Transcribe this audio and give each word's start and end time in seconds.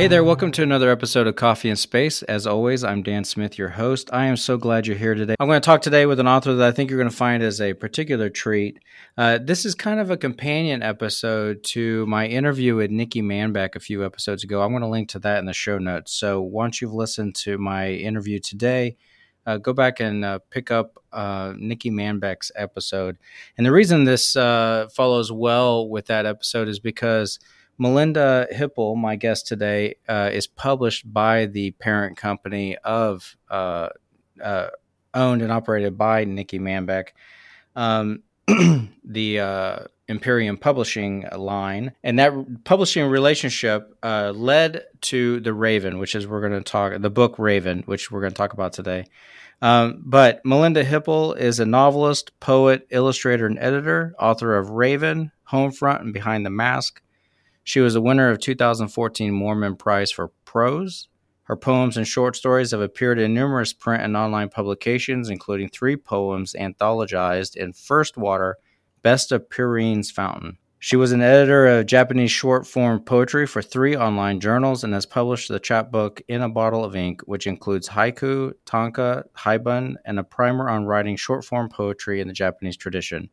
Hey 0.00 0.08
there, 0.08 0.24
welcome 0.24 0.50
to 0.52 0.62
another 0.62 0.88
episode 0.90 1.26
of 1.26 1.36
Coffee 1.36 1.68
and 1.68 1.78
Space. 1.78 2.22
As 2.22 2.46
always, 2.46 2.82
I'm 2.82 3.02
Dan 3.02 3.22
Smith, 3.22 3.58
your 3.58 3.68
host. 3.68 4.08
I 4.14 4.24
am 4.24 4.38
so 4.38 4.56
glad 4.56 4.86
you're 4.86 4.96
here 4.96 5.14
today. 5.14 5.34
I'm 5.38 5.46
going 5.46 5.60
to 5.60 5.66
talk 5.66 5.82
today 5.82 6.06
with 6.06 6.18
an 6.18 6.26
author 6.26 6.54
that 6.54 6.66
I 6.66 6.72
think 6.72 6.88
you're 6.88 6.98
going 6.98 7.10
to 7.10 7.14
find 7.14 7.42
as 7.42 7.60
a 7.60 7.74
particular 7.74 8.30
treat. 8.30 8.78
Uh, 9.18 9.38
this 9.42 9.66
is 9.66 9.74
kind 9.74 10.00
of 10.00 10.10
a 10.10 10.16
companion 10.16 10.82
episode 10.82 11.62
to 11.64 12.06
my 12.06 12.26
interview 12.26 12.76
with 12.76 12.90
Nikki 12.90 13.20
Manbeck 13.20 13.76
a 13.76 13.78
few 13.78 14.02
episodes 14.02 14.42
ago. 14.42 14.62
I'm 14.62 14.70
going 14.70 14.80
to 14.80 14.88
link 14.88 15.10
to 15.10 15.18
that 15.18 15.38
in 15.38 15.44
the 15.44 15.52
show 15.52 15.76
notes. 15.76 16.14
So 16.14 16.40
once 16.40 16.80
you've 16.80 16.94
listened 16.94 17.34
to 17.34 17.58
my 17.58 17.90
interview 17.90 18.38
today, 18.38 18.96
uh, 19.44 19.58
go 19.58 19.74
back 19.74 20.00
and 20.00 20.24
uh, 20.24 20.38
pick 20.48 20.70
up 20.70 20.96
uh, 21.12 21.52
Nikki 21.58 21.90
Manbeck's 21.90 22.50
episode. 22.56 23.18
And 23.58 23.66
the 23.66 23.72
reason 23.72 24.04
this 24.04 24.34
uh, 24.34 24.88
follows 24.94 25.30
well 25.30 25.90
with 25.90 26.06
that 26.06 26.24
episode 26.24 26.68
is 26.68 26.78
because 26.78 27.38
Melinda 27.80 28.46
Hipple, 28.52 28.94
my 28.94 29.16
guest 29.16 29.46
today, 29.46 29.94
uh, 30.06 30.28
is 30.30 30.46
published 30.46 31.10
by 31.10 31.46
the 31.46 31.70
parent 31.72 32.18
company 32.18 32.76
of 32.76 33.38
uh, 33.48 33.88
uh, 34.40 34.68
owned 35.14 35.40
and 35.40 35.50
operated 35.50 35.96
by 35.96 36.24
Nikki 36.24 36.58
Manbeck, 36.58 37.08
um, 37.74 38.22
the 39.04 39.40
uh, 39.40 39.78
Imperium 40.08 40.58
Publishing 40.58 41.24
line, 41.34 41.92
and 42.04 42.18
that 42.18 42.64
publishing 42.64 43.06
relationship 43.06 43.96
uh, 44.02 44.32
led 44.36 44.84
to 45.00 45.40
the 45.40 45.54
Raven, 45.54 45.98
which 45.98 46.14
is 46.14 46.26
we're 46.26 46.46
going 46.46 46.52
to 46.52 46.60
talk 46.60 47.00
the 47.00 47.08
book 47.08 47.38
Raven, 47.38 47.82
which 47.86 48.10
we're 48.10 48.20
going 48.20 48.32
to 48.32 48.36
talk 48.36 48.52
about 48.52 48.74
today. 48.74 49.06
Um, 49.62 50.02
but 50.04 50.44
Melinda 50.44 50.84
Hipple 50.84 51.34
is 51.34 51.60
a 51.60 51.66
novelist, 51.66 52.38
poet, 52.40 52.86
illustrator, 52.90 53.46
and 53.46 53.58
editor, 53.58 54.14
author 54.18 54.58
of 54.58 54.68
Raven, 54.68 55.32
Homefront, 55.50 56.02
and 56.02 56.12
Behind 56.12 56.44
the 56.44 56.50
Mask. 56.50 57.00
She 57.62 57.80
was 57.80 57.94
a 57.94 58.00
winner 58.00 58.30
of 58.30 58.40
2014 58.40 59.32
Mormon 59.32 59.76
Prize 59.76 60.10
for 60.10 60.28
Prose. 60.44 61.08
Her 61.44 61.56
poems 61.56 61.96
and 61.96 62.06
short 62.06 62.36
stories 62.36 62.70
have 62.70 62.80
appeared 62.80 63.18
in 63.18 63.34
numerous 63.34 63.72
print 63.72 64.02
and 64.02 64.16
online 64.16 64.48
publications, 64.48 65.28
including 65.28 65.68
three 65.68 65.96
poems 65.96 66.54
anthologized 66.58 67.56
in 67.56 67.72
First 67.72 68.16
Water, 68.16 68.56
Best 69.02 69.32
of 69.32 69.50
Pirene's 69.50 70.10
Fountain. 70.10 70.58
She 70.82 70.96
was 70.96 71.12
an 71.12 71.20
editor 71.20 71.66
of 71.66 71.84
Japanese 71.86 72.30
short 72.30 72.66
form 72.66 73.00
poetry 73.00 73.46
for 73.46 73.60
three 73.60 73.94
online 73.94 74.40
journals 74.40 74.82
and 74.82 74.94
has 74.94 75.04
published 75.04 75.48
the 75.48 75.60
chapbook 75.60 76.22
In 76.26 76.40
a 76.40 76.48
Bottle 76.48 76.84
of 76.84 76.96
Ink, 76.96 77.20
which 77.26 77.46
includes 77.46 77.90
haiku, 77.90 78.54
tanka, 78.64 79.24
haibun, 79.36 79.96
and 80.06 80.18
a 80.18 80.24
primer 80.24 80.70
on 80.70 80.86
writing 80.86 81.16
short 81.16 81.44
form 81.44 81.68
poetry 81.68 82.22
in 82.22 82.28
the 82.28 82.32
Japanese 82.32 82.78
tradition. 82.78 83.28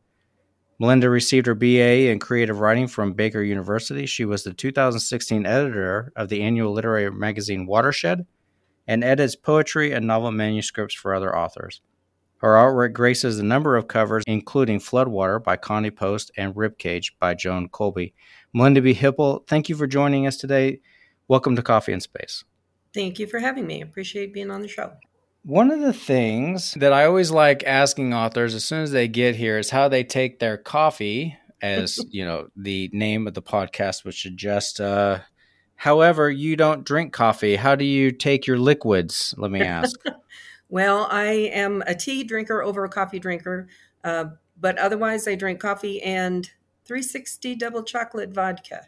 Melinda 0.80 1.10
received 1.10 1.48
her 1.48 1.56
BA 1.56 2.10
in 2.10 2.20
creative 2.20 2.60
writing 2.60 2.88
from 2.88 3.14
Baker 3.14 3.42
University. 3.42 4.06
She 4.06 4.26
was 4.26 4.44
the 4.44 4.54
2016 4.54 5.46
editor 5.46 6.14
of 6.16 6.30
the 6.30 6.44
annual 6.44 6.72
literary 6.72 7.12
magazine 7.12 7.66
Watershed 7.66 8.26
and 8.88 9.04
edits 9.04 9.36
poetry 9.36 9.92
and 9.92 10.06
novel 10.06 10.32
manuscripts 10.32 10.94
for 10.94 11.16
other 11.16 11.36
authors. 11.36 11.82
Her 12.38 12.50
artwork 12.50 12.94
graces 12.94 13.40
a 13.40 13.44
number 13.44 13.76
of 13.76 13.88
covers, 13.88 14.24
including 14.28 14.80
Floodwater 14.80 15.44
by 15.44 15.58
Connie 15.58 15.90
Post 15.90 16.32
and 16.38 16.54
Ribcage 16.54 17.14
by 17.20 17.34
Joan 17.34 17.70
Colby. 17.70 18.14
Melinda 18.54 18.80
B. 18.80 18.94
Hipple, 18.94 19.48
thank 19.48 19.70
you 19.70 19.76
for 19.76 19.88
joining 19.88 20.28
us 20.28 20.38
today. 20.38 20.80
Welcome 21.28 21.56
to 21.56 21.64
Coffee 21.64 21.94
and 21.94 22.04
Space. 22.04 22.44
Thank 22.94 23.18
you 23.18 23.26
for 23.26 23.40
having 23.40 23.66
me. 23.66 23.82
Appreciate 23.82 24.32
being 24.32 24.52
on 24.52 24.62
the 24.62 24.68
show. 24.68 24.94
One 25.48 25.72
of 25.72 25.80
the 25.80 25.94
things 25.94 26.74
that 26.74 26.92
I 26.92 27.06
always 27.06 27.32
like 27.32 27.64
asking 27.64 28.14
authors 28.14 28.54
as 28.54 28.66
soon 28.66 28.82
as 28.82 28.92
they 28.92 29.08
get 29.08 29.38
here 29.38 29.58
is 29.58 29.70
how 29.70 29.88
they 29.88 30.04
take 30.04 30.40
their 30.40 30.58
coffee, 30.58 31.38
as 31.62 31.98
you 32.10 32.26
know, 32.26 32.50
the 32.58 32.90
name 32.92 33.28
of 33.28 33.34
the 33.34 33.42
podcast 33.42 34.04
would 34.04 34.16
suggest. 34.16 34.82
Uh, 34.82 35.20
however, 35.78 36.30
you 36.30 36.58
don't 36.58 36.84
drink 36.84 37.14
coffee. 37.14 37.56
How 37.56 37.76
do 37.76 37.86
you 37.86 38.12
take 38.12 38.46
your 38.46 38.58
liquids? 38.58 39.34
Let 39.38 39.50
me 39.50 39.62
ask. 39.62 39.98
well, 40.70 41.08
I 41.10 41.28
am 41.54 41.82
a 41.88 41.96
tea 41.96 42.26
drinker 42.26 42.62
over 42.62 42.84
a 42.84 42.90
coffee 42.90 43.20
drinker, 43.20 43.70
uh, 44.04 44.26
but 44.60 44.78
otherwise, 44.78 45.30
I 45.30 45.36
drink 45.36 45.62
coffee 45.62 46.02
and 46.02 46.44
360 46.84 47.56
double 47.56 47.84
chocolate 47.84 48.34
vodka. 48.34 48.88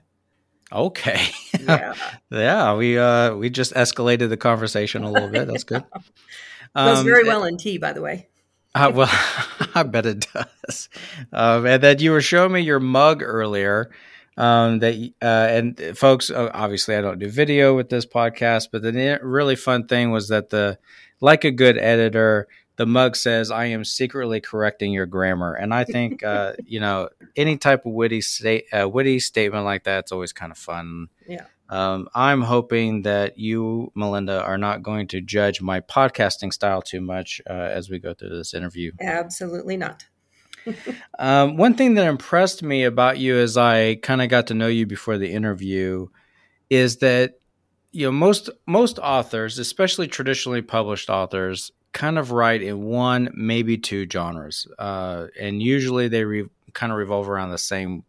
Okay. 0.71 1.27
Yeah. 1.59 1.93
yeah, 2.31 2.73
we 2.75 2.97
uh 2.97 3.35
we 3.35 3.49
just 3.49 3.73
escalated 3.73 4.29
the 4.29 4.37
conversation 4.37 5.03
a 5.03 5.11
little 5.11 5.29
bit. 5.29 5.47
That's 5.47 5.65
good. 5.65 5.83
Goes 6.75 6.99
um, 6.99 7.05
very 7.05 7.25
well 7.25 7.43
in 7.43 7.57
tea, 7.57 7.77
by 7.77 7.91
the 7.93 8.01
way. 8.01 8.29
Uh, 8.73 8.91
well, 8.93 9.09
I 9.75 9.83
bet 9.83 10.05
it 10.05 10.25
does. 10.33 10.89
Um, 11.33 11.65
and 11.65 11.83
then 11.83 11.99
you 11.99 12.11
were 12.11 12.21
showing 12.21 12.53
me 12.53 12.61
your 12.61 12.79
mug 12.79 13.21
earlier. 13.21 13.91
Um, 14.37 14.79
that 14.79 14.95
uh, 15.21 15.25
and 15.25 15.97
folks, 15.97 16.31
uh, 16.31 16.49
obviously, 16.53 16.95
I 16.95 17.01
don't 17.01 17.19
do 17.19 17.29
video 17.29 17.75
with 17.75 17.89
this 17.89 18.05
podcast, 18.05 18.69
but 18.71 18.81
the 18.81 19.19
really 19.21 19.57
fun 19.57 19.85
thing 19.85 20.11
was 20.11 20.29
that 20.29 20.49
the 20.49 20.79
like 21.19 21.43
a 21.43 21.51
good 21.51 21.77
editor, 21.77 22.47
the 22.79 22.85
mug 22.85 23.17
says, 23.17 23.51
"I 23.51 23.65
am 23.65 23.83
secretly 23.83 24.39
correcting 24.39 24.93
your 24.93 25.05
grammar," 25.05 25.53
and 25.53 25.73
I 25.73 25.83
think 25.83 26.23
uh, 26.23 26.53
you 26.65 26.79
know 26.79 27.09
any 27.35 27.57
type 27.57 27.85
of 27.85 27.91
witty 27.91 28.21
state, 28.21 28.67
uh, 28.71 28.87
witty 28.87 29.19
statement 29.19 29.65
like 29.65 29.83
that's 29.83 30.13
always 30.13 30.31
kind 30.31 30.49
of 30.49 30.57
fun. 30.57 31.09
Yeah. 31.27 31.43
Um, 31.67 32.07
I'm 32.15 32.41
hoping 32.41 33.01
that 33.01 33.37
you, 33.37 33.91
Melinda, 33.95 34.41
are 34.41 34.57
not 34.57 34.81
going 34.81 35.07
to 35.09 35.19
judge 35.19 35.61
my 35.61 35.81
podcasting 35.81 36.53
style 36.53 36.81
too 36.81 37.01
much 37.01 37.41
uh, 37.47 37.53
as 37.53 37.89
we 37.89 37.99
go 37.99 38.13
through 38.13 38.29
this 38.29 38.53
interview. 38.53 38.93
Absolutely 39.01 39.75
not. 39.75 40.05
um, 41.19 41.57
one 41.57 41.75
thing 41.75 41.95
that 41.95 42.07
impressed 42.07 42.63
me 42.63 42.85
about 42.85 43.19
you 43.19 43.35
as 43.37 43.57
I 43.57 43.95
kind 43.95 44.21
of 44.21 44.29
got 44.29 44.47
to 44.47 44.53
know 44.53 44.67
you 44.67 44.85
before 44.85 45.17
the 45.17 45.31
interview 45.31 46.07
is 46.69 46.97
that 46.97 47.39
you 47.91 48.05
know 48.05 48.13
most 48.13 48.49
most 48.65 48.99
authors, 48.99 49.59
especially 49.59 50.07
traditionally 50.07 50.61
published 50.61 51.09
authors, 51.09 51.73
kind 51.93 52.17
of 52.19 52.31
write 52.31 52.61
in 52.61 52.83
one, 52.83 53.31
maybe 53.33 53.77
two 53.77 54.07
genres, 54.11 54.67
uh, 54.77 55.27
and 55.39 55.61
usually 55.61 56.07
they 56.07 56.23
re- 56.23 56.49
kind 56.73 56.91
of 56.91 56.97
revolve 56.97 57.29
around 57.29 57.51
the 57.51 57.57
same 57.57 58.03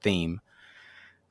theme. 0.00 0.40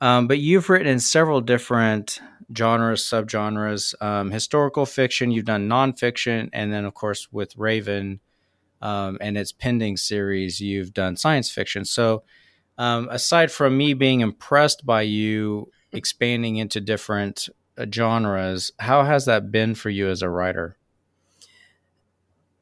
Um, 0.00 0.28
but 0.28 0.38
you've 0.38 0.68
written 0.70 0.86
in 0.86 1.00
several 1.00 1.40
different 1.40 2.20
genres, 2.56 3.02
subgenres, 3.02 4.00
um, 4.00 4.30
historical 4.30 4.86
fiction. 4.86 5.32
You've 5.32 5.44
done 5.44 5.68
nonfiction, 5.68 6.50
and 6.52 6.72
then 6.72 6.84
of 6.84 6.94
course 6.94 7.28
with 7.32 7.56
Raven 7.56 8.20
um, 8.80 9.18
and 9.20 9.36
its 9.36 9.52
pending 9.52 9.96
series, 9.96 10.60
you've 10.60 10.94
done 10.94 11.16
science 11.16 11.50
fiction. 11.50 11.84
So, 11.84 12.22
um, 12.76 13.08
aside 13.10 13.50
from 13.50 13.76
me 13.76 13.92
being 13.92 14.20
impressed 14.20 14.86
by 14.86 15.02
you 15.02 15.72
expanding 15.92 16.56
into 16.56 16.80
different 16.80 17.48
uh, 17.76 17.86
genres, 17.92 18.70
how 18.78 19.02
has 19.02 19.24
that 19.24 19.50
been 19.50 19.74
for 19.74 19.90
you 19.90 20.08
as 20.08 20.22
a 20.22 20.30
writer? 20.30 20.77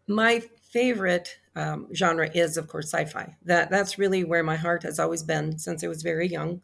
My 0.07 0.41
favorite 0.71 1.39
um, 1.55 1.89
genre 1.95 2.31
is, 2.33 2.57
of 2.57 2.69
course, 2.69 2.93
sci-fi. 2.93 3.37
That 3.45 3.71
that's 3.71 3.99
really 3.99 4.25
where 4.25 4.43
my 4.43 4.57
heart 4.57 4.83
has 4.83 4.99
always 4.99 5.23
been 5.23 5.59
since 5.59 5.83
I 5.83 5.89
was 5.89 6.03
very 6.03 6.29
young. 6.29 6.63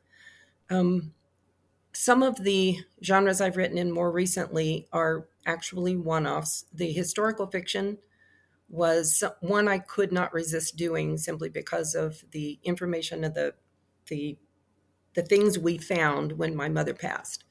Um, 0.70 1.12
some 1.92 2.22
of 2.22 2.42
the 2.42 2.78
genres 3.02 3.40
I've 3.40 3.56
written 3.56 3.78
in 3.78 3.92
more 3.92 4.10
recently 4.10 4.88
are 4.92 5.28
actually 5.46 5.96
one 5.96 6.26
offs. 6.26 6.64
The 6.72 6.92
historical 6.92 7.46
fiction 7.46 7.98
was 8.68 9.22
one 9.40 9.68
I 9.68 9.78
could 9.78 10.12
not 10.12 10.32
resist 10.32 10.76
doing 10.76 11.18
simply 11.18 11.50
because 11.50 11.94
of 11.94 12.24
the 12.30 12.58
information 12.64 13.24
of 13.24 13.34
the 13.34 13.54
the 14.08 14.38
the 15.14 15.22
things 15.22 15.58
we 15.58 15.78
found 15.78 16.32
when 16.32 16.56
my 16.56 16.68
mother 16.68 16.94
passed. 16.94 17.44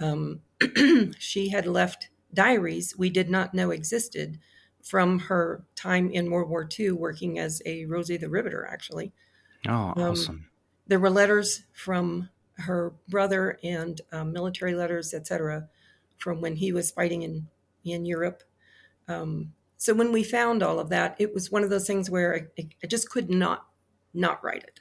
Um, 0.00 0.42
she 1.18 1.50
had 1.50 1.66
left 1.66 2.08
diaries 2.32 2.96
we 2.96 3.10
did 3.10 3.30
not 3.30 3.54
know 3.54 3.70
existed 3.70 4.38
from 4.88 5.18
her 5.18 5.64
time 5.76 6.10
in 6.10 6.30
World 6.30 6.48
War 6.48 6.68
II, 6.78 6.92
working 6.92 7.38
as 7.38 7.60
a 7.66 7.84
Rosie 7.86 8.16
the 8.16 8.28
Riveter, 8.28 8.66
actually. 8.70 9.12
Oh, 9.66 9.92
um, 9.96 9.98
awesome 9.98 10.48
there 10.88 10.98
were 10.98 11.10
letters 11.10 11.62
from 11.72 12.30
her 12.56 12.94
brother 13.08 13.58
and 13.62 14.00
um, 14.10 14.32
military 14.32 14.74
letters, 14.74 15.14
etc., 15.14 15.68
from 16.16 16.40
when 16.40 16.56
he 16.56 16.72
was 16.72 16.90
fighting 16.90 17.22
in 17.22 17.46
in 17.84 18.04
Europe. 18.04 18.42
Um, 19.06 19.52
so 19.76 19.94
when 19.94 20.10
we 20.10 20.24
found 20.24 20.62
all 20.62 20.80
of 20.80 20.88
that, 20.88 21.14
it 21.20 21.32
was 21.32 21.52
one 21.52 21.62
of 21.62 21.70
those 21.70 21.86
things 21.86 22.10
where 22.10 22.48
I, 22.58 22.68
I 22.82 22.86
just 22.88 23.08
could 23.08 23.30
not 23.30 23.66
not 24.12 24.42
write 24.42 24.64
it. 24.64 24.80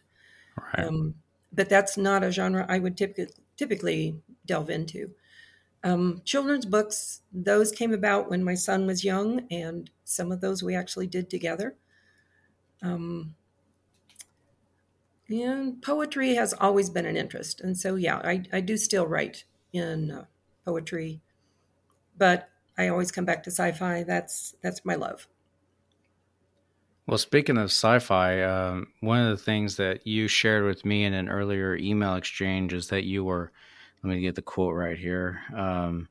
Right. 0.57 0.87
Um, 0.87 1.15
but 1.53 1.69
that's 1.69 1.97
not 1.97 2.23
a 2.23 2.31
genre 2.31 2.65
I 2.67 2.79
would 2.79 2.97
typically 2.97 3.33
typically 3.57 4.21
delve 4.45 4.69
into. 4.69 5.11
Um, 5.87 6.21
children's 6.25 6.65
books, 6.65 7.21
those 7.31 7.71
came 7.71 7.93
about 7.93 8.29
when 8.29 8.43
my 8.43 8.55
son 8.55 8.85
was 8.85 9.05
young, 9.05 9.47
and 9.49 9.89
some 10.03 10.33
of 10.33 10.41
those 10.41 10.61
we 10.61 10.75
actually 10.75 11.07
did 11.07 11.29
together. 11.29 11.75
Um, 12.81 13.35
and 15.29 15.81
poetry 15.81 16.35
has 16.35 16.53
always 16.59 16.89
been 16.89 17.05
an 17.05 17.15
interest. 17.15 17.61
And 17.61 17.77
so, 17.77 17.95
yeah, 17.95 18.17
I, 18.17 18.43
I 18.51 18.59
do 18.59 18.75
still 18.75 19.07
write 19.07 19.45
in 19.71 20.11
uh, 20.11 20.25
poetry, 20.65 21.21
but 22.17 22.49
I 22.77 22.89
always 22.89 23.09
come 23.09 23.23
back 23.23 23.43
to 23.43 23.49
sci-fi. 23.49 24.03
That's 24.03 24.55
that's 24.61 24.83
my 24.83 24.95
love. 24.95 25.29
Well, 27.05 27.17
speaking 27.17 27.57
of 27.57 27.71
sci-fi, 27.71 28.41
um, 28.41 28.87
one 28.99 29.19
of 29.19 29.29
the 29.29 29.41
things 29.41 29.77
that 29.77 30.05
you 30.05 30.27
shared 30.27 30.65
with 30.65 30.83
me 30.83 31.05
in 31.05 31.13
an 31.13 31.29
earlier 31.29 31.77
email 31.77 32.15
exchange 32.15 32.73
is 32.73 32.89
that 32.89 33.05
you 33.05 33.23
were 33.23 33.53
let 34.03 34.15
me 34.15 34.21
get 34.21 34.35
the 34.35 34.41
quote 34.41 34.75
right 34.75 34.97
here. 34.97 35.39
Um, 35.55 36.07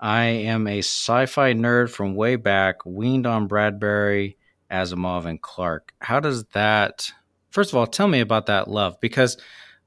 I 0.00 0.24
am 0.24 0.66
a 0.66 0.78
sci-fi 0.78 1.54
nerd 1.54 1.90
from 1.90 2.14
way 2.14 2.36
back, 2.36 2.86
weaned 2.86 3.26
on 3.26 3.48
Bradbury, 3.48 4.36
Asimov, 4.70 5.24
and 5.24 5.40
Clarke. 5.40 5.92
How 6.00 6.20
does 6.20 6.44
that? 6.46 7.10
First 7.50 7.72
of 7.72 7.76
all, 7.76 7.86
tell 7.86 8.08
me 8.08 8.20
about 8.20 8.46
that 8.46 8.68
love 8.68 9.00
because 9.00 9.36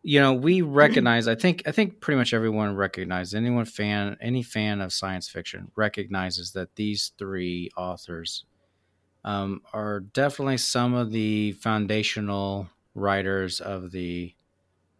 you 0.03 0.19
know 0.19 0.33
we 0.33 0.61
recognize. 0.61 1.27
I 1.27 1.35
think 1.35 1.63
I 1.65 1.71
think 1.71 2.01
pretty 2.01 2.17
much 2.17 2.33
everyone 2.33 2.75
recognizes 2.75 3.33
anyone 3.33 3.65
fan 3.65 4.17
any 4.19 4.43
fan 4.43 4.81
of 4.81 4.91
science 4.91 5.29
fiction 5.29 5.71
recognizes 5.75 6.51
that 6.53 6.75
these 6.75 7.11
three 7.17 7.69
authors 7.77 8.45
um, 9.23 9.61
are 9.73 9.99
definitely 9.99 10.57
some 10.57 10.93
of 10.93 11.11
the 11.11 11.53
foundational 11.53 12.67
writers 12.95 13.61
of 13.61 13.91
the 13.91 14.33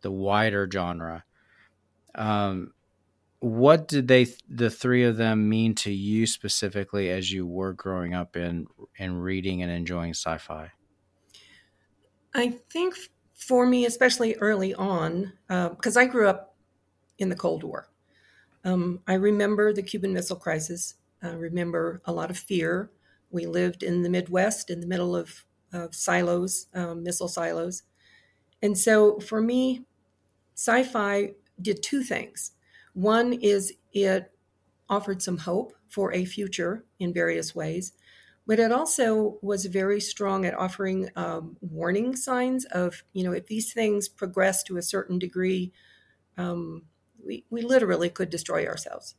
the 0.02 0.12
wider 0.12 0.70
genre. 0.72 1.24
Um, 2.16 2.74
what 3.40 3.88
did 3.88 4.08
they 4.08 4.28
the 4.48 4.70
three 4.70 5.04
of 5.04 5.18
them 5.18 5.50
mean 5.50 5.74
to 5.76 5.92
you 5.92 6.28
specifically 6.28 7.10
as 7.10 7.32
you 7.32 7.48
were 7.48 7.74
growing 7.74 8.14
up 8.14 8.36
in 8.36 8.68
in 8.98 9.18
reading 9.18 9.64
and 9.64 9.72
enjoying 9.72 10.12
sci-fi? 10.12 10.72
I 12.36 12.60
think 12.70 12.96
for 13.34 13.66
me, 13.66 13.86
especially 13.86 14.36
early 14.36 14.74
on, 14.76 15.34
because 15.48 15.98
uh, 15.98 16.02
I 16.02 16.06
grew 16.06 16.28
up 16.28 16.56
in 17.18 17.30
the 17.30 17.36
Cold 17.36 17.64
War. 17.64 17.90
Um, 18.64 19.02
I 19.08 19.16
remember 19.16 19.74
the 19.74 19.82
Cuban 19.82 20.14
Missile 20.14 20.36
Crisis. 20.36 20.96
I 21.24 21.30
remember 21.30 22.02
a 22.06 22.14
lot 22.14 22.30
of 22.30 22.38
fear. 22.38 22.92
We 23.32 23.48
lived 23.48 23.82
in 23.82 24.04
the 24.04 24.10
Midwest, 24.10 24.70
in 24.70 24.82
the 24.82 24.88
middle 24.88 25.16
of, 25.16 25.46
of 25.74 25.96
silos, 25.96 26.68
um, 26.76 27.04
missile 27.04 27.28
silos, 27.28 27.84
and 28.62 28.78
so 28.78 29.20
for 29.20 29.42
me, 29.42 29.86
sci-fi 30.56 31.34
did 31.62 31.84
two 31.84 32.04
things. 32.04 32.52
One 32.94 33.34
is 33.34 33.74
it 33.94 34.32
offered 34.90 35.22
some 35.22 35.38
hope 35.38 35.74
for 35.88 36.14
a 36.14 36.26
future 36.26 36.86
in 37.00 37.14
various 37.14 37.56
ways, 37.56 37.94
but 38.46 38.60
it 38.60 38.72
also 38.72 39.38
was 39.42 39.66
very 39.66 40.02
strong 40.02 40.46
at 40.46 40.58
offering 40.58 41.10
um, 41.16 41.58
warning 41.62 42.16
signs 42.16 42.66
of, 42.66 43.04
you 43.14 43.24
know, 43.24 43.32
if 43.32 43.48
these 43.48 43.72
things 43.72 44.10
progress 44.10 44.64
to 44.64 44.78
a 44.78 44.82
certain 44.82 45.20
degree, 45.20 45.72
um, 46.38 46.84
we, 47.24 47.46
we 47.50 47.62
literally 47.62 48.10
could 48.10 48.30
destroy 48.30 48.66
ourselves. 48.66 49.16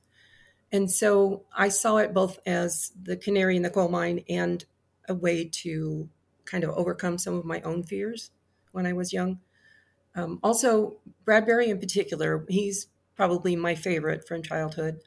And 0.70 0.90
so 0.90 1.44
I 1.54 1.68
saw 1.68 1.98
it 1.98 2.14
both 2.14 2.38
as 2.46 2.92
the 3.00 3.16
canary 3.16 3.56
in 3.56 3.62
the 3.62 3.70
coal 3.70 3.88
mine 3.88 4.24
and 4.28 4.64
a 5.08 5.14
way 5.14 5.48
to 5.62 6.08
kind 6.44 6.64
of 6.64 6.70
overcome 6.70 7.18
some 7.18 7.34
of 7.34 7.44
my 7.44 7.60
own 7.60 7.82
fears 7.82 8.30
when 8.72 8.86
I 8.86 8.92
was 8.92 9.12
young. 9.12 9.40
Um, 10.14 10.38
also, 10.42 10.98
Bradbury 11.24 11.70
in 11.70 11.78
particular, 11.78 12.44
he's 12.48 12.88
probably 13.16 13.56
my 13.56 13.74
favorite 13.74 14.26
from 14.26 14.42
childhood. 14.42 15.00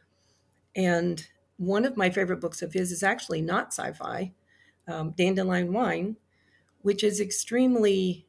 And 0.75 1.27
one 1.57 1.85
of 1.85 1.97
my 1.97 2.09
favorite 2.09 2.41
books 2.41 2.61
of 2.61 2.73
his 2.73 2.91
is 2.91 3.03
actually 3.03 3.41
not 3.41 3.67
sci 3.67 3.93
fi, 3.93 4.33
um, 4.87 5.11
Dandelion 5.11 5.71
Wine, 5.71 6.17
which 6.81 7.03
is 7.03 7.19
extremely 7.19 8.25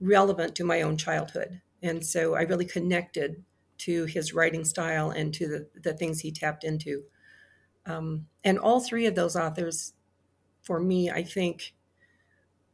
relevant 0.00 0.54
to 0.56 0.64
my 0.64 0.82
own 0.82 0.96
childhood. 0.96 1.60
And 1.82 2.04
so 2.04 2.34
I 2.34 2.42
really 2.42 2.64
connected 2.64 3.44
to 3.78 4.04
his 4.06 4.32
writing 4.32 4.64
style 4.64 5.10
and 5.10 5.34
to 5.34 5.48
the, 5.48 5.80
the 5.80 5.92
things 5.92 6.20
he 6.20 6.30
tapped 6.30 6.64
into. 6.64 7.04
Um, 7.84 8.26
and 8.44 8.58
all 8.58 8.80
three 8.80 9.06
of 9.06 9.14
those 9.14 9.34
authors, 9.34 9.92
for 10.62 10.78
me, 10.78 11.10
I 11.10 11.24
think, 11.24 11.74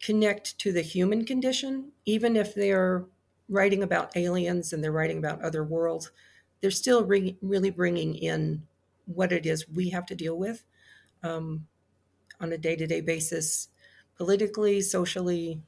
connect 0.01 0.59
to 0.59 0.73
the 0.73 0.83
human 0.83 1.25
condition, 1.25 1.93
even 2.05 2.37
if 2.37 2.55
they're 2.55 3.07
writing 3.49 3.83
about 3.83 4.17
aliens 4.17 4.73
and 4.73 4.83
they're 4.83 4.93
writing 4.93 5.19
about 5.19 5.43
other 5.43 5.65
worlds 5.65 6.11
they're 6.61 6.71
still 6.71 7.05
re- 7.05 7.37
really 7.41 7.71
bringing 7.71 8.15
in 8.15 8.63
what 9.07 9.33
it 9.33 9.47
is 9.47 9.69
we 9.69 9.91
have 9.91 10.07
to 10.07 10.15
deal 10.15 10.37
with 10.37 10.65
um, 11.23 11.67
on 12.41 12.53
a 12.53 12.59
day-to-day 12.59 13.01
basis 13.01 13.69
politically 14.17 14.81
socially 14.81 15.61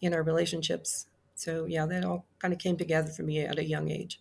in 0.00 0.12
our 0.12 0.22
relationships. 0.22 1.06
So 1.34 1.66
yeah 1.66 1.86
that 1.86 2.04
all 2.04 2.26
kind 2.38 2.52
of 2.52 2.60
came 2.60 2.76
together 2.76 3.10
for 3.10 3.22
me 3.22 3.40
at 3.40 3.58
a 3.58 3.64
young 3.64 3.90
age. 3.90 4.20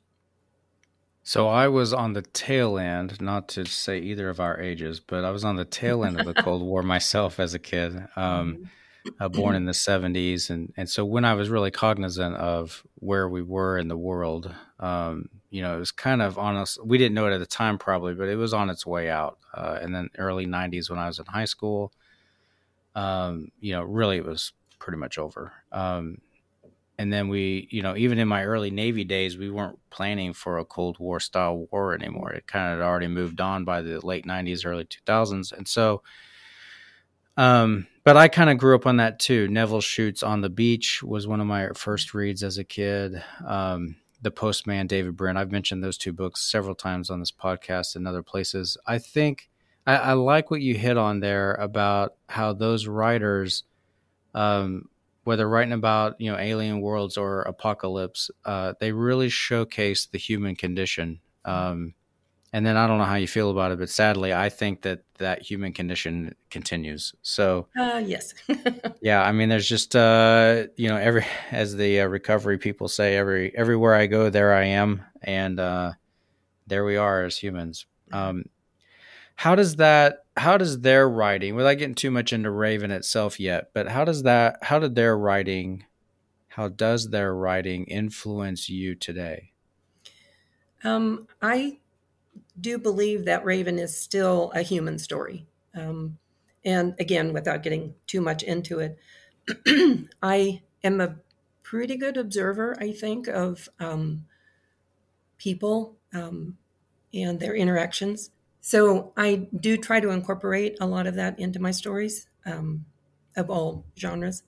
So 1.23 1.49
I 1.49 1.67
was 1.67 1.91
on 1.91 2.13
the 2.13 2.21
tail 2.21 2.77
end, 2.77 3.19
not 3.19 3.49
to 3.49 3.65
say 3.65 3.99
either 3.99 4.29
of 4.29 4.39
our 4.39 4.61
ages, 4.61 5.01
but 5.01 5.25
I 5.25 5.31
was 5.31 5.43
on 5.43 5.57
the 5.57 5.65
tail 5.65 6.05
end 6.05 6.17
of 6.17 6.25
the 6.25 6.33
Cold 6.41 6.61
War 6.61 6.83
myself 6.83 7.37
as 7.37 7.53
a 7.53 7.59
kid. 7.59 8.07
Um, 8.15 8.53
mm-hmm 8.53 8.63
uh, 9.19 9.29
born 9.29 9.55
in 9.55 9.65
the 9.65 9.73
70s. 9.73 10.49
And, 10.49 10.73
and 10.77 10.89
so 10.89 11.05
when 11.05 11.25
I 11.25 11.33
was 11.33 11.49
really 11.49 11.71
cognizant 11.71 12.35
of 12.35 12.83
where 12.95 13.27
we 13.27 13.41
were 13.41 13.77
in 13.77 13.87
the 13.87 13.97
world, 13.97 14.53
um, 14.79 15.29
you 15.49 15.61
know, 15.61 15.75
it 15.75 15.79
was 15.79 15.91
kind 15.91 16.21
of 16.21 16.37
on 16.37 16.55
us. 16.55 16.77
We 16.83 16.97
didn't 16.97 17.15
know 17.15 17.27
it 17.27 17.33
at 17.33 17.39
the 17.39 17.45
time, 17.45 17.77
probably, 17.77 18.13
but 18.13 18.27
it 18.27 18.35
was 18.35 18.53
on 18.53 18.69
its 18.69 18.85
way 18.85 19.09
out. 19.09 19.39
Uh, 19.53 19.79
and 19.81 19.93
then 19.93 20.09
early 20.17 20.45
90s 20.45 20.89
when 20.89 20.99
I 20.99 21.07
was 21.07 21.19
in 21.19 21.25
high 21.25 21.45
school, 21.45 21.93
um, 22.95 23.51
you 23.59 23.73
know, 23.73 23.83
really 23.83 24.17
it 24.17 24.25
was 24.25 24.53
pretty 24.79 24.97
much 24.97 25.17
over. 25.17 25.53
Um, 25.71 26.19
and 26.99 27.13
then 27.13 27.27
we, 27.27 27.67
you 27.69 27.81
know, 27.83 27.95
even 27.95 28.17
in 28.17 28.27
my 28.27 28.43
early 28.43 28.71
Navy 28.71 29.03
days, 29.03 29.37
we 29.37 29.51
weren't 29.51 29.77
planning 29.91 30.33
for 30.33 30.57
a 30.57 30.65
Cold 30.65 30.97
War 30.99 31.19
style 31.19 31.67
war 31.71 31.93
anymore. 31.93 32.33
It 32.33 32.47
kind 32.47 32.73
of 32.73 32.79
had 32.79 32.85
already 32.85 33.07
moved 33.07 33.39
on 33.39 33.65
by 33.65 33.81
the 33.83 34.03
late 34.05 34.25
90s, 34.25 34.65
early 34.65 34.85
2000s. 34.85 35.51
And 35.51 35.67
so, 35.67 36.01
um, 37.37 37.85
but 38.07 38.15
I 38.15 38.29
kind 38.29 38.49
of 38.49 38.57
grew 38.57 38.73
up 38.73 38.85
on 38.85 38.95
that 38.97 39.19
too. 39.19 39.49
Nevil 39.49 39.81
Shute's 39.81 40.23
On 40.23 40.39
the 40.39 40.49
Beach 40.49 41.03
was 41.03 41.27
one 41.27 41.41
of 41.41 41.45
my 41.45 41.71
first 41.75 42.13
reads 42.13 42.41
as 42.41 42.57
a 42.57 42.63
kid. 42.63 43.21
Um, 43.45 43.97
the 44.21 44.31
Postman, 44.31 44.87
David 44.87 45.17
Brin. 45.17 45.35
I've 45.35 45.51
mentioned 45.51 45.83
those 45.83 45.97
two 45.97 46.13
books 46.13 46.41
several 46.49 46.73
times 46.73 47.09
on 47.09 47.19
this 47.19 47.33
podcast 47.33 47.97
and 47.97 48.07
other 48.07 48.23
places. 48.23 48.77
I 48.87 48.99
think 48.99 49.49
I, 49.85 49.97
I 49.97 50.13
like 50.13 50.49
what 50.49 50.61
you 50.61 50.75
hit 50.75 50.95
on 50.95 51.19
there 51.19 51.55
about 51.55 52.13
how 52.29 52.53
those 52.53 52.87
writers, 52.87 53.65
um, 54.33 54.87
whether 55.25 55.49
writing 55.49 55.73
about 55.73 56.15
you 56.21 56.31
know 56.31 56.37
alien 56.37 56.79
worlds 56.79 57.17
or 57.17 57.41
apocalypse, 57.41 58.31
uh, 58.45 58.75
they 58.79 58.93
really 58.93 59.27
showcase 59.27 60.05
the 60.05 60.17
human 60.17 60.55
condition. 60.55 61.19
Um, 61.43 61.93
and 62.53 62.65
then 62.65 62.77
I 62.77 62.87
don't 62.87 62.97
know 62.97 63.03
how 63.03 63.15
you 63.15 63.27
feel 63.27 63.51
about 63.51 63.71
it, 63.71 63.79
but 63.79 63.89
sadly, 63.89 64.33
I 64.33 64.49
think 64.49 64.81
that 64.83 65.03
that 65.17 65.41
human 65.41 65.73
condition 65.73 66.33
continues. 66.49 67.13
So, 67.21 67.67
uh, 67.77 68.01
yes, 68.05 68.33
yeah. 69.01 69.21
I 69.21 69.31
mean, 69.31 69.49
there's 69.49 69.67
just 69.67 69.95
uh, 69.95 70.67
you 70.77 70.87
know, 70.87 70.97
every 70.97 71.25
as 71.51 71.75
the 71.75 72.01
uh, 72.01 72.05
recovery 72.05 72.57
people 72.57 72.87
say, 72.87 73.17
every 73.17 73.55
everywhere 73.55 73.95
I 73.95 74.07
go, 74.07 74.29
there 74.29 74.53
I 74.53 74.65
am, 74.65 75.03
and 75.21 75.59
uh, 75.59 75.93
there 76.67 76.85
we 76.85 76.95
are 76.95 77.25
as 77.25 77.37
humans. 77.37 77.85
Um, 78.11 78.45
how 79.35 79.55
does 79.55 79.75
that? 79.75 80.23
How 80.37 80.57
does 80.57 80.79
their 80.79 81.09
writing, 81.09 81.55
without 81.55 81.73
getting 81.73 81.95
too 81.95 82.11
much 82.11 82.31
into 82.31 82.49
Raven 82.49 82.91
itself 82.91 83.39
yet, 83.39 83.71
but 83.73 83.89
how 83.89 84.05
does 84.05 84.23
that? 84.23 84.59
How 84.63 84.79
did 84.79 84.95
their 84.95 85.17
writing? 85.17 85.85
How 86.47 86.69
does 86.69 87.09
their 87.09 87.35
writing 87.35 87.83
influence 87.85 88.67
you 88.67 88.95
today? 88.95 89.51
Um, 90.83 91.27
I 91.41 91.77
do 92.59 92.77
believe 92.77 93.25
that 93.25 93.45
Raven 93.45 93.79
is 93.79 93.95
still 93.95 94.51
a 94.55 94.61
human 94.61 94.97
story. 94.97 95.45
Um, 95.75 96.17
and 96.65 96.95
again, 96.99 97.33
without 97.33 97.63
getting 97.63 97.95
too 98.07 98.21
much 98.21 98.43
into 98.43 98.79
it, 98.79 98.97
I 100.21 100.61
am 100.83 100.99
a 100.99 101.15
pretty 101.63 101.95
good 101.95 102.17
observer, 102.17 102.75
I 102.79 102.91
think, 102.91 103.27
of 103.27 103.69
um, 103.79 104.25
people 105.37 105.95
um, 106.13 106.57
and 107.13 107.39
their 107.39 107.55
interactions. 107.55 108.31
So 108.61 109.13
I 109.15 109.47
do 109.57 109.77
try 109.77 109.99
to 109.99 110.09
incorporate 110.09 110.77
a 110.81 110.87
lot 110.87 111.07
of 111.07 111.15
that 111.15 111.39
into 111.39 111.61
my 111.61 111.71
stories 111.71 112.27
um, 112.45 112.85
of 113.35 113.49
all 113.49 113.85
genres. 113.97 114.43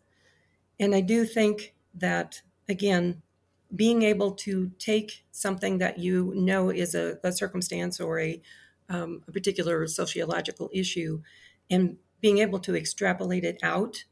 And 0.80 0.96
I 0.96 1.02
do 1.02 1.26
think 1.26 1.74
that, 1.94 2.42
again, 2.68 3.22
being 3.76 4.02
able 4.02 4.32
to 4.32 4.72
take 4.80 5.26
something 5.32 5.78
that 5.78 6.00
you 6.00 6.34
know 6.36 6.70
is 6.70 6.96
a, 6.96 7.18
a 7.24 7.32
circumstance 7.32 8.00
or 8.00 8.20
a, 8.20 8.42
um, 8.90 9.22
a 9.28 9.32
particular 9.32 9.86
sociological 9.88 10.70
issue 10.74 11.22
and 11.70 11.98
being 12.22 12.40
able 12.40 12.60
to 12.60 12.76
extrapolate 12.76 13.44
it 13.44 13.60
out 13.62 14.04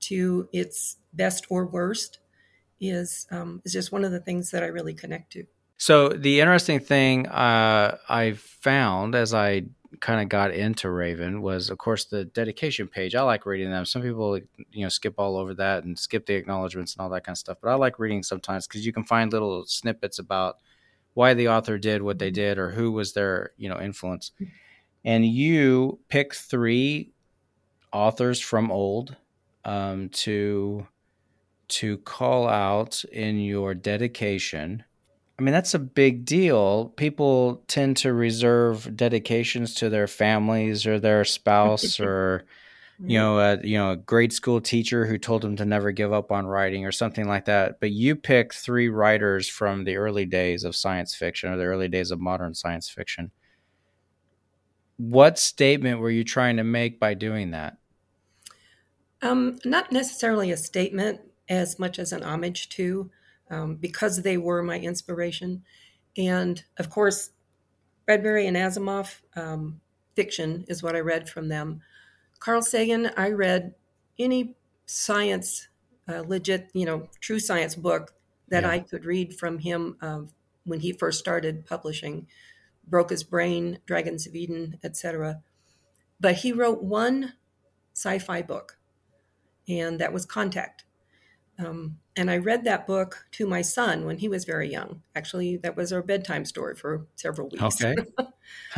to 0.00 0.48
its 0.52 0.96
best 1.12 1.46
or 1.48 1.66
worst 1.66 2.18
is 2.80 3.26
um, 3.30 3.60
is 3.64 3.72
just 3.72 3.90
one 3.90 4.04
of 4.04 4.12
the 4.12 4.20
things 4.20 4.50
that 4.50 4.62
I 4.62 4.66
really 4.66 4.94
connect 4.94 5.32
to. 5.32 5.44
So 5.78 6.08
the 6.08 6.40
interesting 6.40 6.80
thing 6.80 7.26
uh, 7.28 7.98
I 8.08 8.32
found 8.32 9.14
as 9.14 9.32
I 9.32 9.64
kind 10.00 10.20
of 10.20 10.28
got 10.28 10.52
into 10.52 10.90
Raven 10.90 11.42
was, 11.42 11.70
of 11.70 11.78
course, 11.78 12.04
the 12.04 12.24
dedication 12.24 12.88
page. 12.88 13.14
I 13.14 13.22
like 13.22 13.46
reading 13.46 13.70
them. 13.70 13.84
Some 13.84 14.02
people, 14.02 14.38
you 14.72 14.82
know, 14.82 14.88
skip 14.88 15.14
all 15.18 15.36
over 15.36 15.54
that 15.54 15.84
and 15.84 15.98
skip 15.98 16.26
the 16.26 16.34
acknowledgments 16.34 16.94
and 16.94 17.02
all 17.02 17.08
that 17.10 17.24
kind 17.24 17.34
of 17.34 17.38
stuff. 17.38 17.58
But 17.62 17.70
I 17.70 17.74
like 17.74 17.98
reading 17.98 18.22
sometimes 18.22 18.66
because 18.66 18.84
you 18.84 18.92
can 18.92 19.04
find 19.04 19.32
little 19.32 19.64
snippets 19.66 20.18
about 20.18 20.58
why 21.14 21.34
the 21.34 21.48
author 21.48 21.78
did 21.78 22.02
what 22.02 22.18
they 22.18 22.30
did 22.30 22.58
or 22.58 22.70
who 22.70 22.92
was 22.92 23.12
their, 23.12 23.52
you 23.56 23.68
know, 23.68 23.80
influence. 23.80 24.32
And 25.04 25.24
you 25.24 25.98
pick 26.08 26.34
three 26.34 27.12
authors 27.92 28.40
from 28.40 28.70
old 28.70 29.16
um, 29.64 30.08
to 30.10 30.86
to 31.68 31.98
call 31.98 32.48
out 32.48 33.04
in 33.12 33.38
your 33.38 33.74
dedication 33.74 34.84
I 35.38 35.42
mean, 35.42 35.52
that's 35.52 35.74
a 35.74 35.78
big 35.78 36.24
deal. 36.24 36.86
People 36.96 37.62
tend 37.68 37.96
to 37.98 38.12
reserve 38.12 38.96
dedications 38.96 39.74
to 39.76 39.88
their 39.88 40.08
families 40.08 40.86
or 40.86 40.98
their 40.98 41.24
spouse 41.24 42.00
or 42.00 42.44
you 43.00 43.16
know, 43.16 43.38
a 43.38 43.60
you 43.62 43.78
know, 43.78 43.92
a 43.92 43.96
grade 43.96 44.32
school 44.32 44.60
teacher 44.60 45.06
who 45.06 45.18
told 45.18 45.42
them 45.42 45.54
to 45.56 45.64
never 45.64 45.92
give 45.92 46.12
up 46.12 46.32
on 46.32 46.46
writing 46.46 46.84
or 46.84 46.90
something 46.90 47.28
like 47.28 47.44
that. 47.44 47.78
But 47.78 47.92
you 47.92 48.16
pick 48.16 48.52
three 48.52 48.88
writers 48.88 49.48
from 49.48 49.84
the 49.84 49.96
early 49.96 50.26
days 50.26 50.64
of 50.64 50.74
science 50.74 51.14
fiction 51.14 51.52
or 51.52 51.56
the 51.56 51.64
early 51.64 51.86
days 51.86 52.10
of 52.10 52.18
modern 52.18 52.54
science 52.54 52.88
fiction. 52.88 53.30
What 54.96 55.38
statement 55.38 56.00
were 56.00 56.10
you 56.10 56.24
trying 56.24 56.56
to 56.56 56.64
make 56.64 56.98
by 56.98 57.14
doing 57.14 57.52
that? 57.52 57.76
Um, 59.22 59.58
not 59.64 59.92
necessarily 59.92 60.50
a 60.50 60.56
statement 60.56 61.20
as 61.48 61.78
much 61.78 62.00
as 62.00 62.12
an 62.12 62.24
homage 62.24 62.68
to, 62.70 63.10
um, 63.50 63.76
because 63.76 64.22
they 64.22 64.36
were 64.36 64.62
my 64.62 64.78
inspiration. 64.78 65.62
And 66.16 66.62
of 66.78 66.90
course, 66.90 67.30
Bradbury 68.06 68.46
and 68.46 68.56
Asimov 68.56 69.20
um, 69.36 69.80
fiction 70.16 70.64
is 70.68 70.82
what 70.82 70.96
I 70.96 71.00
read 71.00 71.28
from 71.28 71.48
them. 71.48 71.80
Carl 72.38 72.62
Sagan, 72.62 73.10
I 73.16 73.30
read 73.30 73.74
any 74.18 74.56
science, 74.86 75.68
uh, 76.08 76.22
legit, 76.26 76.70
you 76.72 76.86
know, 76.86 77.08
true 77.20 77.38
science 77.38 77.74
book 77.74 78.14
that 78.48 78.62
yeah. 78.62 78.70
I 78.70 78.78
could 78.80 79.04
read 79.04 79.36
from 79.36 79.58
him 79.58 79.96
uh, 80.00 80.20
when 80.64 80.80
he 80.80 80.92
first 80.92 81.18
started 81.18 81.66
publishing. 81.66 82.26
Broca's 82.88 83.22
Brain, 83.22 83.80
Dragons 83.86 84.26
of 84.26 84.34
Eden, 84.34 84.78
etc. 84.82 85.42
But 86.18 86.36
he 86.36 86.52
wrote 86.52 86.82
one 86.82 87.34
sci-fi 87.94 88.42
book, 88.42 88.78
and 89.68 90.00
that 90.00 90.12
was 90.12 90.24
Contact. 90.24 90.84
Um, 91.58 91.98
and 92.16 92.30
I 92.30 92.36
read 92.36 92.64
that 92.64 92.86
book 92.86 93.26
to 93.32 93.46
my 93.46 93.62
son 93.62 94.04
when 94.04 94.18
he 94.18 94.28
was 94.28 94.44
very 94.44 94.70
young. 94.70 95.02
Actually, 95.16 95.56
that 95.58 95.76
was 95.76 95.92
our 95.92 96.02
bedtime 96.02 96.44
story 96.44 96.76
for 96.76 97.06
several 97.16 97.48
weeks. 97.48 97.82
Okay. 97.82 97.96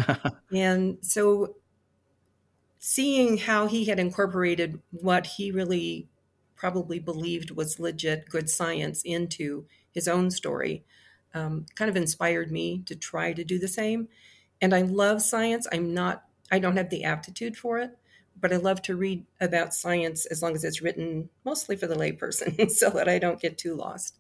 and 0.55 0.99
so 1.03 1.57
seeing 2.79 3.37
how 3.37 3.67
he 3.67 3.85
had 3.85 3.99
incorporated 3.99 4.81
what 4.91 5.27
he 5.27 5.53
really 5.53 6.09
probably 6.57 6.99
believed 6.99 7.51
was 7.51 7.79
legit 7.79 8.29
good 8.29 8.49
science 8.49 9.03
into 9.03 9.67
his 9.93 10.09
own 10.09 10.31
story 10.31 10.85
um, 11.35 11.67
kind 11.75 11.89
of 11.89 11.97
inspired 11.97 12.51
me 12.51 12.83
to 12.87 12.97
try 12.97 13.33
to 13.33 13.45
do 13.45 13.59
the 13.59 13.69
same. 13.69 14.09
And 14.61 14.75
I 14.75 14.83
love 14.83 15.23
science. 15.23 15.67
I'm 15.73 15.95
not, 15.95 16.25
I 16.51 16.59
don't 16.59 16.77
have 16.77 16.91
the 16.91 17.05
aptitude 17.05 17.57
for 17.57 17.79
it, 17.79 17.97
but 18.41 18.53
I 18.53 18.57
love 18.57 18.83
to 18.83 18.97
read 18.97 19.25
about 19.41 19.75
science 19.75 20.27
as 20.27 20.43
long 20.43 20.55
as 20.55 20.65
it's 20.65 20.83
written 20.83 21.29
mostly 21.45 21.77
for 21.77 21.87
the 21.87 21.95
layperson 21.95 22.71
so 22.71 22.91
that 22.91 23.09
I 23.09 23.19
don't 23.19 23.41
get 23.41 23.59
too 23.59 23.75
lost. 23.75 24.19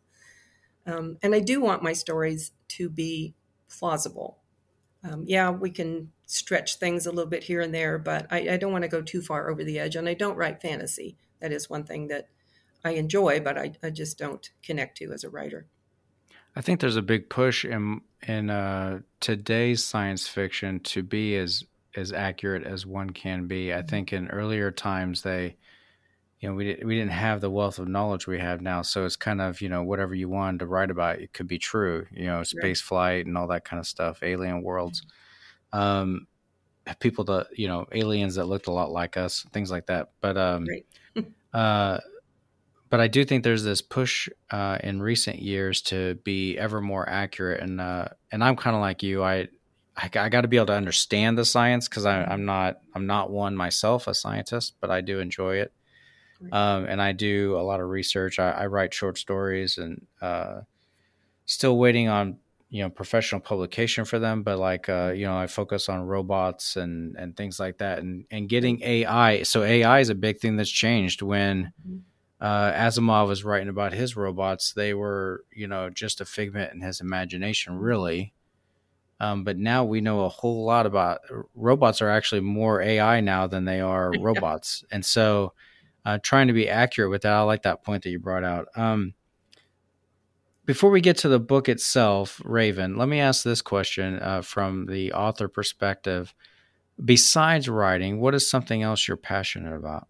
Um, 0.87 1.19
and 1.23 1.35
I 1.35 1.41
do 1.41 1.61
want 1.61 1.83
my 1.83 1.93
stories 1.93 2.53
to 2.69 2.89
be 2.89 3.35
plausible. 3.69 4.39
Um, 5.03 5.25
yeah, 5.27 5.51
we 5.51 5.71
can 5.71 6.13
stretch 6.27 6.77
things 6.77 7.07
a 7.07 7.11
little 7.11 7.31
bit 7.31 7.45
here 7.45 7.61
and 7.61 7.75
there, 7.75 7.99
but 7.99 8.27
I, 8.31 8.51
I 8.51 8.57
don't 8.57 8.73
want 8.73 8.83
to 8.83 8.89
go 8.89 9.03
too 9.03 9.23
far 9.23 9.51
over 9.51 9.65
the 9.65 9.79
edge. 9.79 9.97
And 9.97 10.09
I 10.09 10.15
don't 10.15 10.37
write 10.37 10.61
fantasy. 10.61 11.17
That 11.41 11.53
is 11.53 11.71
one 11.71 11.85
thing 11.85 12.09
that 12.09 12.29
I 12.85 12.93
enjoy, 12.93 13.41
but 13.41 13.59
I, 13.59 13.73
I 13.83 13.91
just 13.91 14.19
don't 14.19 14.51
connect 14.63 14.99
to 14.99 15.13
as 15.13 15.25
a 15.25 15.31
writer. 15.31 15.67
I 16.57 16.61
think 16.61 16.81
there's 16.81 16.97
a 16.97 17.03
big 17.03 17.29
push 17.29 17.65
in 17.65 18.01
in 18.27 18.51
uh, 18.51 19.01
today's 19.21 19.83
science 19.83 20.29
fiction 20.29 20.81
to 20.81 21.03
be 21.03 21.37
as 21.37 21.65
as 21.97 22.13
accurate 22.13 22.65
as 22.65 22.87
one 22.87 23.11
can 23.11 23.47
be. 23.47 23.73
I 23.73 23.79
mm-hmm. 23.79 23.89
think 23.89 24.13
in 24.13 24.29
earlier 24.29 24.71
times 24.71 25.23
they, 25.23 25.57
you 26.41 26.49
know, 26.49 26.55
we 26.55 26.81
we 26.85 26.97
didn't 26.97 27.13
have 27.13 27.41
the 27.41 27.51
wealth 27.51 27.79
of 27.79 27.89
knowledge 27.89 28.27
we 28.27 28.39
have 28.39 28.61
now, 28.61 28.83
so 28.83 29.05
it's 29.05 29.17
kind 29.17 29.41
of 29.41 29.61
you 29.61 29.69
know 29.69 29.83
whatever 29.83 30.15
you 30.15 30.29
wanted 30.29 30.61
to 30.61 30.67
write 30.67 30.91
about, 30.91 31.19
it 31.19 31.33
could 31.33 31.47
be 31.47 31.59
true. 31.59 32.07
You 32.11 32.27
know, 32.27 32.43
space 32.43 32.81
flight 32.81 33.27
and 33.27 33.37
all 33.37 33.49
that 33.49 33.65
kind 33.65 33.79
of 33.79 33.87
stuff, 33.87 34.23
alien 34.23 34.63
worlds. 34.63 35.01
Mm-hmm 35.03 35.17
um, 35.73 36.27
people 36.99 37.25
that 37.25 37.47
you 37.57 37.69
know 37.69 37.87
aliens 37.93 38.35
that 38.37 38.47
looked 38.47 38.67
a 38.67 38.73
lot 38.73 38.91
like 38.91 39.17
us, 39.17 39.47
things 39.53 39.71
like 39.71 39.87
that. 39.87 40.11
But 40.21 40.37
um, 40.37 40.67
uh, 41.55 41.99
but 42.89 43.01
I 43.01 43.09
do 43.09 43.25
think 43.25 43.45
there's 43.45 43.65
this 43.65 43.83
push 43.83 44.29
uh, 44.51 44.79
in 44.83 45.01
recent 45.01 45.41
years 45.41 45.83
to 45.83 46.17
be 46.25 46.59
ever 46.59 46.81
more 46.81 47.09
accurate, 47.09 47.63
and 47.63 47.81
uh, 47.81 48.09
and 48.33 48.43
I'm 48.43 48.57
kind 48.57 48.75
of 48.75 48.81
like 48.81 49.03
you. 49.03 49.23
I 49.23 49.49
I, 49.97 50.11
I 50.15 50.29
got 50.29 50.43
to 50.43 50.49
be 50.49 50.57
able 50.57 50.67
to 50.67 50.75
understand 50.75 51.37
the 51.37 51.45
science 51.45 51.89
because 51.89 52.07
I'm 52.07 52.45
not 52.45 52.81
I'm 52.95 53.07
not 53.07 53.31
one 53.31 53.57
myself 53.57 54.07
a 54.07 54.15
scientist, 54.15 54.75
but 54.81 54.91
I 54.91 55.01
do 55.01 55.21
enjoy 55.21 55.57
it. 55.57 55.73
Um, 56.53 56.87
and 56.87 57.03
I 57.03 57.13
do 57.13 57.57
a 57.57 57.61
lot 57.61 57.81
of 57.81 57.89
research. 57.91 58.39
I, 58.39 58.51
I 58.53 58.67
write 58.67 58.95
short 58.95 59.19
stories 59.19 59.77
and 59.77 60.07
uh, 60.23 60.63
still 61.45 61.77
waiting 61.77 62.09
on 62.09 62.39
you 62.71 62.83
know 62.83 62.89
professional 62.89 63.41
publication 63.41 64.05
for 64.05 64.21
them 64.21 64.45
but 64.45 64.57
like 64.57 64.89
uh, 64.89 65.13
you 65.15 65.27
know 65.27 65.37
i 65.37 65.49
focus 65.49 65.89
on 65.89 66.07
robots 66.07 66.77
and 66.77 67.17
and 67.17 67.37
things 67.37 67.59
like 67.59 67.79
that 67.79 67.99
and 67.99 68.25
and 68.31 68.49
getting 68.49 68.81
ai 68.85 69.43
so 69.43 69.65
ai 69.65 69.99
is 69.99 70.09
a 70.09 70.15
big 70.15 70.39
thing 70.39 70.57
that's 70.57 70.71
changed 70.71 71.21
when 71.21 71.73
mm-hmm. 71.85 71.99
uh, 72.41 72.73
asimov 72.73 73.27
was 73.27 73.43
writing 73.43 73.69
about 73.69 73.93
his 73.93 74.17
robots 74.17 74.73
they 74.73 74.95
were 74.95 75.45
you 75.53 75.67
know 75.67 75.91
just 75.91 76.21
a 76.21 76.25
figment 76.25 76.73
in 76.73 76.81
his 76.81 77.01
imagination 77.01 77.77
really 77.77 78.33
um, 79.21 79.45
but 79.45 79.57
now 79.57 79.85
we 79.85 80.01
know 80.01 80.25
a 80.25 80.29
whole 80.29 80.65
lot 80.65 80.87
about 80.87 81.21
robots 81.55 82.03
are 82.03 82.11
actually 82.11 82.41
more 82.41 82.81
ai 82.81 83.21
now 83.21 83.47
than 83.47 83.65
they 83.65 83.81
are 83.81 84.13
robots 84.21 84.85
and 84.91 85.05
so 85.05 85.53
uh, 86.05 86.19
trying 86.23 86.47
to 86.47 86.53
be 86.53 86.69
accurate 86.69 87.11
with 87.11 87.23
that 87.23 87.33
i 87.33 87.43
like 87.43 87.63
that 87.63 87.85
point 87.85 88.03
that 88.03 88.11
you 88.11 88.19
brought 88.19 88.45
out 88.45 88.67
um, 88.77 89.15
before 90.71 90.91
we 90.91 91.01
get 91.01 91.17
to 91.19 91.29
the 91.29 91.41
book 91.41 91.69
itself, 91.69 92.41
Raven, 92.45 92.97
let 92.97 93.09
me 93.09 93.19
ask 93.19 93.43
this 93.43 93.61
question 93.61 94.21
uh, 94.21 94.41
from 94.41 94.87
the 94.87 95.13
author 95.13 95.49
perspective. 95.49 96.33
Besides 97.05 97.69
writing, 97.69 98.21
what 98.21 98.37
is 98.37 98.49
something 98.49 98.81
else 98.81 99.09
you're 99.09 99.17
passionate 99.17 99.75
about? 99.75 100.07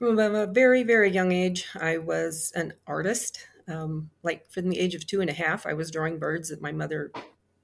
From 0.00 0.18
a 0.18 0.48
very, 0.48 0.82
very 0.82 1.12
young 1.12 1.30
age, 1.30 1.68
I 1.80 1.98
was 1.98 2.50
an 2.56 2.72
artist. 2.88 3.46
Um, 3.68 4.10
like 4.24 4.50
from 4.50 4.68
the 4.68 4.80
age 4.80 4.96
of 4.96 5.06
two 5.06 5.20
and 5.20 5.30
a 5.30 5.34
half, 5.34 5.64
I 5.64 5.74
was 5.74 5.92
drawing 5.92 6.18
birds 6.18 6.48
that 6.48 6.60
my 6.60 6.72
mother 6.72 7.12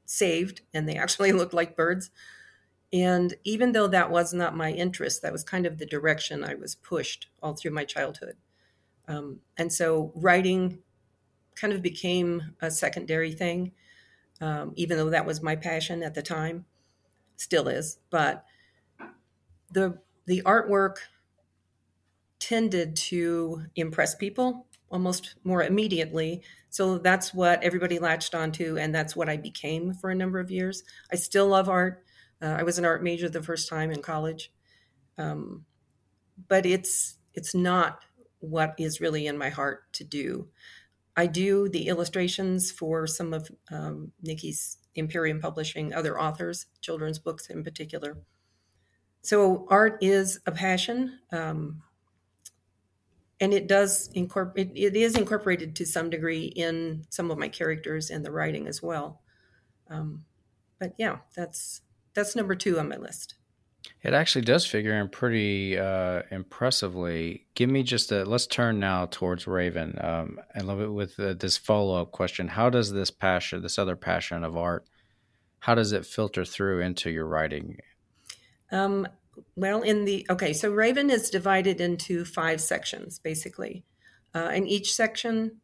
saved, 0.06 0.62
and 0.72 0.88
they 0.88 0.96
actually 0.96 1.32
looked 1.32 1.54
like 1.54 1.76
birds. 1.76 2.10
And 2.92 3.34
even 3.44 3.72
though 3.72 3.88
that 3.88 4.10
was 4.10 4.32
not 4.32 4.56
my 4.56 4.70
interest, 4.70 5.22
that 5.22 5.32
was 5.32 5.44
kind 5.44 5.66
of 5.66 5.78
the 5.78 5.86
direction 5.86 6.44
I 6.44 6.54
was 6.54 6.74
pushed 6.74 7.28
all 7.42 7.54
through 7.54 7.72
my 7.72 7.84
childhood. 7.84 8.36
Um, 9.08 9.40
and 9.56 9.72
so 9.72 10.12
writing 10.14 10.78
kind 11.56 11.72
of 11.72 11.82
became 11.82 12.54
a 12.60 12.70
secondary 12.70 13.32
thing, 13.32 13.72
um, 14.40 14.72
even 14.76 14.96
though 14.96 15.10
that 15.10 15.26
was 15.26 15.42
my 15.42 15.56
passion 15.56 16.02
at 16.02 16.14
the 16.14 16.22
time, 16.22 16.66
still 17.36 17.68
is. 17.68 17.98
But 18.10 18.44
the 19.70 19.98
the 20.26 20.42
artwork 20.42 20.96
tended 22.38 22.96
to 22.96 23.62
impress 23.74 24.14
people 24.14 24.66
almost 24.90 25.36
more 25.44 25.62
immediately. 25.62 26.42
So 26.70 26.98
that's 26.98 27.32
what 27.34 27.62
everybody 27.62 27.98
latched 27.98 28.34
onto, 28.34 28.78
and 28.78 28.94
that's 28.94 29.16
what 29.16 29.28
I 29.28 29.36
became 29.36 29.94
for 29.94 30.10
a 30.10 30.14
number 30.14 30.38
of 30.38 30.50
years. 30.50 30.84
I 31.12 31.16
still 31.16 31.48
love 31.48 31.68
art. 31.68 32.04
Uh, 32.40 32.56
I 32.58 32.62
was 32.62 32.78
an 32.78 32.84
art 32.84 33.02
major 33.02 33.28
the 33.28 33.42
first 33.42 33.68
time 33.68 33.90
in 33.90 34.02
college, 34.02 34.52
um, 35.18 35.64
but 36.48 36.66
it's 36.66 37.16
it's 37.34 37.54
not 37.54 38.00
what 38.40 38.74
is 38.78 39.00
really 39.00 39.26
in 39.26 39.38
my 39.38 39.48
heart 39.48 39.92
to 39.94 40.04
do. 40.04 40.48
I 41.16 41.26
do 41.26 41.68
the 41.68 41.88
illustrations 41.88 42.70
for 42.70 43.06
some 43.06 43.32
of 43.32 43.50
um, 43.72 44.12
Nikki's 44.22 44.78
Imperium 44.94 45.40
Publishing, 45.40 45.94
other 45.94 46.20
authors, 46.20 46.66
children's 46.80 47.18
books 47.18 47.48
in 47.48 47.64
particular. 47.64 48.18
So 49.22 49.66
art 49.70 49.98
is 50.02 50.40
a 50.46 50.52
passion, 50.52 51.18
um, 51.32 51.82
and 53.40 53.52
it 53.52 53.66
does 53.66 54.08
incorporate. 54.14 54.72
It, 54.74 54.96
is 54.96 55.16
incorporated 55.16 55.76
to 55.76 55.86
some 55.86 56.10
degree 56.10 56.46
in 56.46 57.04
some 57.10 57.30
of 57.30 57.38
my 57.38 57.48
characters 57.48 58.10
and 58.10 58.24
the 58.24 58.32
writing 58.32 58.66
as 58.66 58.82
well. 58.82 59.22
Um, 59.90 60.24
but 60.78 60.94
yeah, 60.98 61.18
that's 61.34 61.82
that's 62.14 62.36
number 62.36 62.54
two 62.54 62.78
on 62.78 62.88
my 62.88 62.96
list. 62.96 63.34
It 64.02 64.14
actually 64.14 64.44
does 64.44 64.66
figure 64.66 64.94
in 65.00 65.08
pretty 65.08 65.78
uh, 65.78 66.22
impressively. 66.30 67.46
Give 67.54 67.70
me 67.70 67.82
just 67.82 68.10
a. 68.12 68.24
Let's 68.24 68.46
turn 68.46 68.80
now 68.80 69.06
towards 69.06 69.46
Raven, 69.46 69.98
um, 70.00 70.38
and 70.54 70.66
love 70.66 70.80
it 70.80 70.92
with 70.92 71.18
uh, 71.20 71.34
this 71.34 71.56
follow 71.56 72.00
up 72.00 72.12
question. 72.12 72.48
How 72.48 72.70
does 72.70 72.92
this 72.92 73.10
passion, 73.10 73.62
this 73.62 73.78
other 73.78 73.96
passion 73.96 74.44
of 74.44 74.56
art, 74.56 74.86
how 75.60 75.74
does 75.74 75.92
it 75.92 76.06
filter 76.06 76.44
through 76.44 76.80
into 76.80 77.10
your 77.10 77.26
writing? 77.26 77.78
Um, 78.72 79.06
well, 79.54 79.82
in 79.82 80.04
the 80.04 80.26
okay, 80.30 80.52
so 80.52 80.70
Raven 80.70 81.10
is 81.10 81.30
divided 81.30 81.80
into 81.80 82.24
five 82.24 82.60
sections 82.60 83.18
basically, 83.18 83.84
uh, 84.34 84.50
and 84.52 84.68
each 84.68 84.94
section 84.94 85.60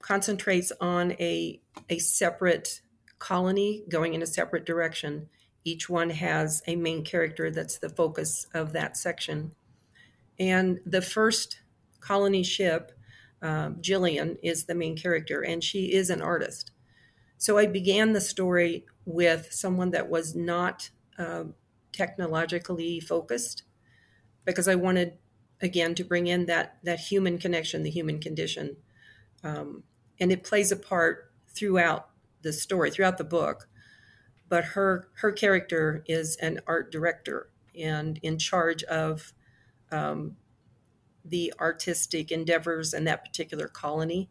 concentrates 0.00 0.72
on 0.80 1.12
a 1.12 1.60
a 1.88 1.98
separate 1.98 2.80
colony 3.18 3.84
going 3.88 4.14
in 4.14 4.22
a 4.22 4.26
separate 4.26 4.66
direction 4.66 5.28
each 5.66 5.90
one 5.90 6.10
has 6.10 6.62
a 6.68 6.76
main 6.76 7.04
character 7.04 7.50
that's 7.50 7.78
the 7.78 7.88
focus 7.88 8.46
of 8.54 8.72
that 8.72 8.96
section. 8.96 9.50
And 10.38 10.78
the 10.86 11.02
first 11.02 11.60
colony 11.98 12.44
ship, 12.44 12.92
uh, 13.42 13.70
Jillian, 13.80 14.36
is 14.44 14.64
the 14.64 14.76
main 14.76 14.96
character, 14.96 15.42
and 15.42 15.64
she 15.64 15.92
is 15.92 16.08
an 16.08 16.22
artist. 16.22 16.70
So 17.36 17.58
I 17.58 17.66
began 17.66 18.12
the 18.12 18.20
story 18.20 18.86
with 19.04 19.48
someone 19.50 19.90
that 19.90 20.08
was 20.08 20.36
not 20.36 20.90
uh, 21.18 21.44
technologically 21.96 23.00
focused 23.00 23.62
because 24.44 24.68
I 24.68 24.74
wanted, 24.74 25.14
again, 25.60 25.94
to 25.96 26.04
bring 26.04 26.26
in 26.26 26.46
that, 26.46 26.76
that 26.84 27.00
human 27.00 27.38
connection, 27.38 27.82
the 27.82 27.90
human 27.90 28.20
condition. 28.20 28.76
Um, 29.42 29.82
and 30.20 30.30
it 30.30 30.44
plays 30.44 30.70
a 30.70 30.76
part 30.76 31.32
throughout 31.48 32.10
the 32.42 32.52
story, 32.52 32.90
throughout 32.90 33.18
the 33.18 33.24
book. 33.24 33.68
But 34.48 34.64
her 34.64 35.08
her 35.14 35.32
character 35.32 36.04
is 36.06 36.36
an 36.36 36.60
art 36.68 36.92
director 36.92 37.50
and 37.76 38.18
in 38.22 38.38
charge 38.38 38.84
of 38.84 39.32
um, 39.90 40.36
the 41.24 41.52
artistic 41.58 42.30
endeavors 42.30 42.94
in 42.94 43.04
that 43.04 43.24
particular 43.24 43.66
colony. 43.66 44.30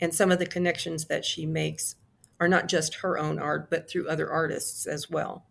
And 0.00 0.14
some 0.14 0.30
of 0.30 0.38
the 0.38 0.46
connections 0.46 1.06
that 1.06 1.24
she 1.24 1.46
makes 1.46 1.96
are 2.38 2.48
not 2.48 2.68
just 2.68 2.96
her 2.96 3.18
own 3.18 3.38
art, 3.38 3.70
but 3.70 3.90
through 3.90 4.08
other 4.08 4.30
artists 4.30 4.86
as 4.86 5.10
well. 5.10 5.45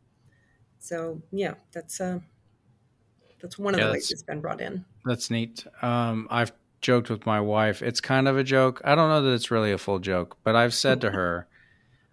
So 0.86 1.20
yeah, 1.32 1.56
that's 1.72 2.00
uh, 2.00 2.20
that's 3.42 3.58
one 3.58 3.74
of 3.74 3.80
yeah, 3.80 3.88
the 3.88 3.94
ways 3.94 4.12
it's 4.12 4.22
been 4.22 4.40
brought 4.40 4.62
in. 4.62 4.86
That's 5.04 5.32
neat. 5.32 5.66
Um, 5.82 6.28
I've 6.30 6.52
joked 6.82 7.10
with 7.10 7.26
my 7.26 7.42
wife. 7.42 7.82
It's 7.82 8.00
kind 8.00 8.28
of 8.28 8.38
a 8.38 8.44
joke. 8.44 8.82
I 8.86 8.94
don't 8.94 9.10
know 9.10 9.24
that 9.24 9.34
it's 9.34 9.50
really 9.50 9.72
a 9.72 9.80
full 9.80 9.98
joke, 9.98 10.38
but 10.44 10.56
I've 10.56 10.76
said 10.76 11.02
to 11.02 11.10
her, 11.10 11.48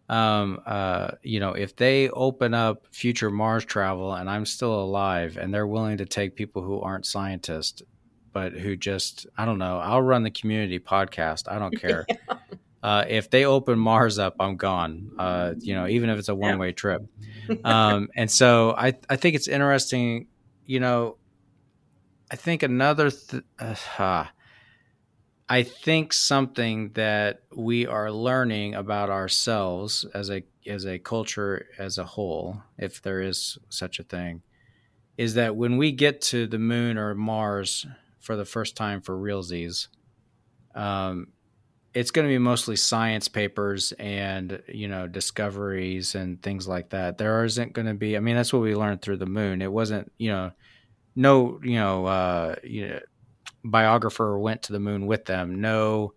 um, 0.09 0.62
uh, 0.64 1.11
you 1.23 1.38
know, 1.38 1.52
if 1.52 1.76
they 1.76 2.09
open 2.09 2.55
up 2.55 2.87
future 2.93 3.31
Mars 3.31 3.67
travel 3.67 4.14
and 4.14 4.31
I'm 4.31 4.47
still 4.47 4.75
alive 4.75 5.37
and 5.37 5.52
they're 5.52 5.67
willing 5.67 5.99
to 5.99 6.07
take 6.07 6.35
people 6.35 6.62
who 6.62 6.81
aren't 6.81 7.05
scientists, 7.05 7.83
but 8.33 8.55
who 8.55 8.75
just, 8.75 9.26
I 9.37 9.45
don't 9.45 9.59
know, 9.59 9.81
I'll 9.81 10.00
run 10.00 10.23
the 10.23 10.31
community 10.31 10.79
podcast. 10.79 11.47
I 11.47 11.59
don't 11.59 11.76
care. 11.79 12.07
yeah. 12.09 12.17
Uh, 12.83 13.05
if 13.09 13.31
they 13.31 13.45
open 13.45 13.79
Mars 13.79 14.19
up, 14.19 14.37
I'm 14.41 14.57
gone. 14.57 15.12
Uh, 15.19 15.55
you 15.59 15.75
know, 15.75 15.87
even 15.87 16.11
if 16.11 16.19
it's 16.19 16.29
a 16.29 16.35
one 16.35 16.59
way 16.59 16.69
yeah. 16.69 16.73
trip. 16.73 17.03
Um, 17.65 18.09
and 18.17 18.31
so 18.31 18.73
I, 18.79 18.95
I 19.11 19.17
think 19.17 19.35
it's 19.35 19.49
interesting, 19.49 20.29
you 20.65 20.79
know, 20.79 21.19
I 22.31 22.37
think 22.37 22.62
another, 22.62 23.11
th- 23.11 23.43
uh, 23.59 24.27
I 25.49 25.62
think 25.65 26.15
something 26.15 26.93
that 26.95 27.43
we 27.55 27.87
are 27.87 28.11
learning 28.11 28.75
about 28.75 29.11
ourselves 29.11 30.07
as 30.15 30.31
a 30.31 30.45
as 30.67 30.87
a 30.87 30.99
culture 30.99 31.67
as 31.79 31.99
a 31.99 32.05
whole, 32.05 32.62
if 32.79 33.03
there 33.03 33.21
is 33.21 33.59
such 33.69 33.99
a 33.99 34.05
thing, 34.05 34.41
is 35.19 35.35
that 35.35 35.57
when 35.57 35.77
we 35.77 35.93
get 35.93 36.23
to 36.23 36.47
the 36.47 36.59
moon 36.59 36.97
or 36.97 37.15
Mars 37.15 37.87
for 38.19 38.37
the 38.37 38.47
first 38.47 38.77
time 38.77 39.03
for 39.03 39.15
realsies, 39.15 39.89
um, 40.75 41.27
it's 41.95 42.11
going 42.11 42.27
to 42.27 42.33
be 42.33 42.39
mostly 42.39 42.77
science 42.77 43.29
papers 43.29 43.93
and 43.93 44.63
you 44.69 44.89
know 44.89 45.07
discoveries 45.07 46.15
and 46.15 46.43
things 46.43 46.67
like 46.67 46.91
that. 46.91 47.19
There 47.19 47.45
isn't 47.45 47.73
going 47.73 47.87
to 47.87 47.95
be. 47.95 48.17
I 48.17 48.21
mean, 48.21 48.37
that's 48.37 48.53
what 48.53 48.63
we 48.63 48.75
learned 48.75 49.03
through 49.03 49.19
the 49.19 49.27
moon. 49.27 49.63
It 49.63 49.73
wasn't 49.73 50.11
you 50.19 50.31
know 50.31 50.53
no 51.15 51.61
you 51.63 51.75
know 51.75 52.07
uh, 52.07 52.55
you 52.63 52.89
know 52.89 53.01
biographer 53.65 54.39
went 54.39 54.63
to 54.63 54.73
the 54.73 54.81
moon 54.81 55.07
with 55.07 55.25
them. 55.27 55.61
No, 55.61 56.15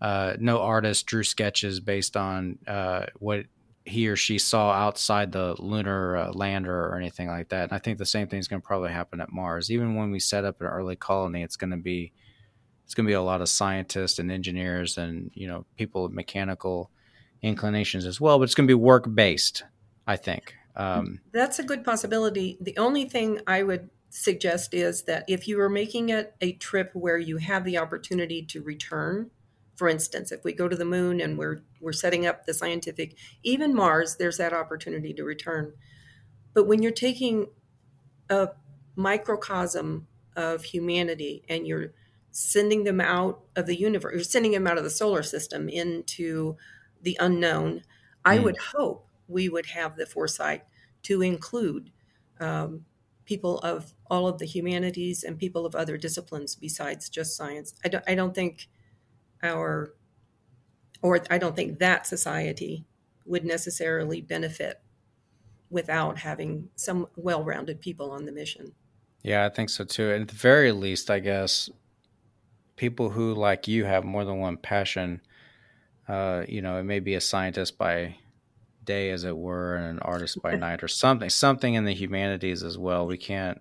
uh, 0.00 0.34
no 0.38 0.60
artist 0.60 1.06
drew 1.06 1.22
sketches 1.22 1.80
based 1.80 2.16
on 2.16 2.58
uh, 2.66 3.06
what 3.18 3.46
he 3.84 4.08
or 4.08 4.16
she 4.16 4.38
saw 4.38 4.70
outside 4.72 5.32
the 5.32 5.56
lunar 5.58 6.16
uh, 6.16 6.32
lander 6.32 6.86
or 6.86 6.96
anything 6.96 7.28
like 7.28 7.48
that. 7.48 7.64
And 7.64 7.72
I 7.72 7.78
think 7.78 7.98
the 7.98 8.06
same 8.06 8.28
thing 8.28 8.38
is 8.38 8.48
going 8.48 8.62
to 8.62 8.66
probably 8.66 8.90
happen 8.90 9.20
at 9.20 9.32
Mars. 9.32 9.70
Even 9.70 9.96
when 9.96 10.10
we 10.10 10.20
set 10.20 10.44
up 10.44 10.60
an 10.60 10.66
early 10.68 10.96
colony, 10.96 11.42
it's 11.42 11.56
going 11.56 11.70
to 11.70 11.76
be 11.76 12.12
it's 12.90 12.94
going 12.96 13.06
to 13.06 13.08
be 13.08 13.14
a 13.14 13.22
lot 13.22 13.40
of 13.40 13.48
scientists 13.48 14.18
and 14.18 14.32
engineers 14.32 14.98
and 14.98 15.30
you 15.32 15.46
know 15.46 15.64
people 15.76 16.02
with 16.02 16.12
mechanical 16.12 16.90
inclinations 17.40 18.04
as 18.04 18.20
well. 18.20 18.36
But 18.36 18.46
it's 18.46 18.56
going 18.56 18.66
to 18.66 18.70
be 18.70 18.74
work 18.74 19.14
based. 19.14 19.62
I 20.08 20.16
think. 20.16 20.56
Um, 20.74 21.20
That's 21.30 21.60
a 21.60 21.62
good 21.62 21.84
possibility. 21.84 22.58
The 22.60 22.76
only 22.78 23.04
thing 23.08 23.42
I 23.46 23.62
would 23.62 23.90
suggest 24.08 24.74
is 24.74 25.04
that 25.04 25.24
if 25.28 25.46
you 25.46 25.60
are 25.60 25.68
making 25.68 26.08
it 26.08 26.34
a 26.40 26.54
trip 26.54 26.90
where 26.92 27.16
you 27.16 27.36
have 27.36 27.62
the 27.64 27.78
opportunity 27.78 28.42
to 28.46 28.60
return, 28.60 29.30
for 29.76 29.88
instance, 29.88 30.32
if 30.32 30.42
we 30.42 30.52
go 30.52 30.66
to 30.66 30.74
the 30.74 30.84
moon 30.84 31.20
and 31.20 31.38
we're 31.38 31.62
we're 31.80 31.92
setting 31.92 32.26
up 32.26 32.44
the 32.44 32.54
scientific, 32.54 33.14
even 33.44 33.72
Mars, 33.72 34.16
there's 34.16 34.38
that 34.38 34.52
opportunity 34.52 35.14
to 35.14 35.22
return. 35.22 35.74
But 36.54 36.66
when 36.66 36.82
you're 36.82 36.90
taking 36.90 37.50
a 38.28 38.48
microcosm 38.96 40.08
of 40.34 40.64
humanity 40.64 41.44
and 41.48 41.68
you're 41.68 41.92
sending 42.30 42.84
them 42.84 43.00
out 43.00 43.40
of 43.56 43.66
the 43.66 43.78
universe, 43.78 44.14
you're 44.14 44.24
sending 44.24 44.52
them 44.52 44.66
out 44.66 44.78
of 44.78 44.84
the 44.84 44.90
solar 44.90 45.22
system 45.22 45.68
into 45.68 46.56
the 47.02 47.16
unknown, 47.20 47.76
mm. 47.76 47.82
I 48.24 48.38
would 48.38 48.58
hope 48.58 49.06
we 49.28 49.48
would 49.48 49.66
have 49.66 49.96
the 49.96 50.06
foresight 50.06 50.64
to 51.04 51.22
include 51.22 51.90
um, 52.40 52.84
people 53.24 53.58
of 53.58 53.94
all 54.10 54.26
of 54.26 54.38
the 54.38 54.46
humanities 54.46 55.22
and 55.22 55.38
people 55.38 55.64
of 55.64 55.74
other 55.74 55.96
disciplines 55.96 56.54
besides 56.54 57.08
just 57.08 57.36
science. 57.36 57.74
I 57.84 57.88
don't, 57.88 58.04
I 58.06 58.14
don't 58.14 58.34
think 58.34 58.68
our, 59.42 59.94
or 61.02 61.20
I 61.30 61.38
don't 61.38 61.56
think 61.56 61.78
that 61.78 62.06
society 62.06 62.84
would 63.24 63.44
necessarily 63.44 64.20
benefit 64.20 64.82
without 65.70 66.18
having 66.18 66.68
some 66.74 67.06
well 67.16 67.44
rounded 67.44 67.80
people 67.80 68.10
on 68.10 68.24
the 68.24 68.32
mission. 68.32 68.72
Yeah, 69.22 69.46
I 69.46 69.48
think 69.48 69.70
so 69.70 69.84
too. 69.84 70.10
And 70.10 70.22
at 70.22 70.28
the 70.28 70.34
very 70.34 70.72
least, 70.72 71.10
I 71.10 71.20
guess 71.20 71.70
people 72.80 73.10
who, 73.10 73.34
like 73.34 73.68
you, 73.68 73.84
have 73.84 74.04
more 74.04 74.24
than 74.24 74.38
one 74.38 74.56
passion. 74.56 75.20
Uh, 76.08 76.44
you 76.48 76.62
know, 76.62 76.78
it 76.78 76.84
may 76.84 76.98
be 76.98 77.14
a 77.14 77.20
scientist 77.20 77.76
by 77.76 78.16
day, 78.84 79.10
as 79.10 79.24
it 79.24 79.36
were, 79.36 79.76
and 79.76 79.84
an 79.84 79.98
artist 80.00 80.40
by 80.40 80.54
night, 80.66 80.82
or 80.82 80.88
something, 80.88 81.28
something 81.28 81.74
in 81.74 81.84
the 81.84 81.92
humanities 81.92 82.62
as 82.62 82.78
well. 82.78 83.06
We 83.06 83.18
can't. 83.18 83.60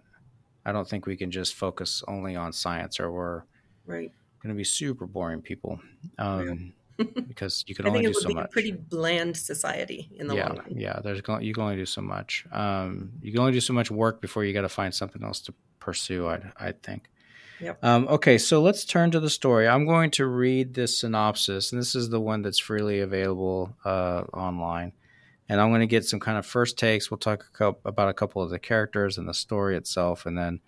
I 0.66 0.72
don't 0.72 0.88
think 0.88 1.06
we 1.06 1.18
can 1.18 1.32
just 1.32 1.54
focus 1.54 2.02
only 2.08 2.38
on 2.38 2.54
science, 2.54 2.98
or 2.98 3.12
we're 3.12 3.44
right 3.86 4.12
going 4.42 4.56
to 4.56 4.58
be 4.58 4.64
super 4.64 5.06
boring 5.06 5.42
people. 5.42 5.82
Um, 6.18 6.72
because 7.28 7.66
you 7.68 7.76
can 7.76 7.88
only 7.88 8.06
do 8.06 8.14
so 8.14 8.30
much. 8.30 8.46
A 8.46 8.48
pretty 8.48 8.72
bland 8.72 9.36
society 9.36 10.10
in 10.16 10.28
the 10.28 10.36
yeah, 10.36 10.48
long 10.48 10.58
run. 10.60 10.74
Yeah, 10.76 11.00
there's 11.04 11.22
you 11.42 11.54
can 11.54 11.64
only 11.64 11.76
do 11.76 11.86
so 11.86 12.02
much. 12.02 12.46
Um, 12.54 13.12
you 13.22 13.34
can 13.34 13.42
only 13.42 13.52
do 13.52 13.62
so 13.62 13.74
much 13.74 13.92
work 13.92 14.22
before 14.22 14.46
you 14.46 14.54
got 14.54 14.62
to 14.62 14.70
find 14.70 14.94
something 14.94 15.24
else 15.24 15.42
to 15.42 15.54
pursue. 15.80 16.28
I 16.28 16.40
I 16.58 16.72
think. 16.72 17.10
Yep. 17.62 17.84
Um, 17.84 18.08
okay, 18.08 18.38
so 18.38 18.62
let's 18.62 18.86
turn 18.86 19.12
to 19.12 19.20
the 19.20 19.30
story. 19.30 19.68
I'm 19.68 19.86
going 19.86 20.12
to 20.12 20.26
read 20.26 20.74
this 20.74 20.98
synopsis, 20.98 21.72
and 21.72 21.82
this 21.82 21.96
is 21.96 22.10
the 22.10 22.22
one 22.22 22.42
that's 22.42 22.60
freely 22.60 23.00
available 23.00 23.76
uh, 23.84 24.24
online 24.34 24.94
and 25.50 25.60
I'm 25.60 25.70
going 25.70 25.82
to 25.82 25.88
get 25.88 26.06
some 26.06 26.20
kind 26.20 26.38
of 26.38 26.46
first 26.46 26.78
takes. 26.78 27.10
We'll 27.10 27.18
talk 27.18 27.46
a 27.60 27.74
about 27.84 28.08
a 28.08 28.14
couple 28.14 28.42
of 28.42 28.52
the 28.52 28.60
characters 28.60 29.18
and 29.18 29.28
the 29.28 29.34
story 29.34 29.76
itself, 29.76 30.28
and 30.28 30.38
then 30.38 30.62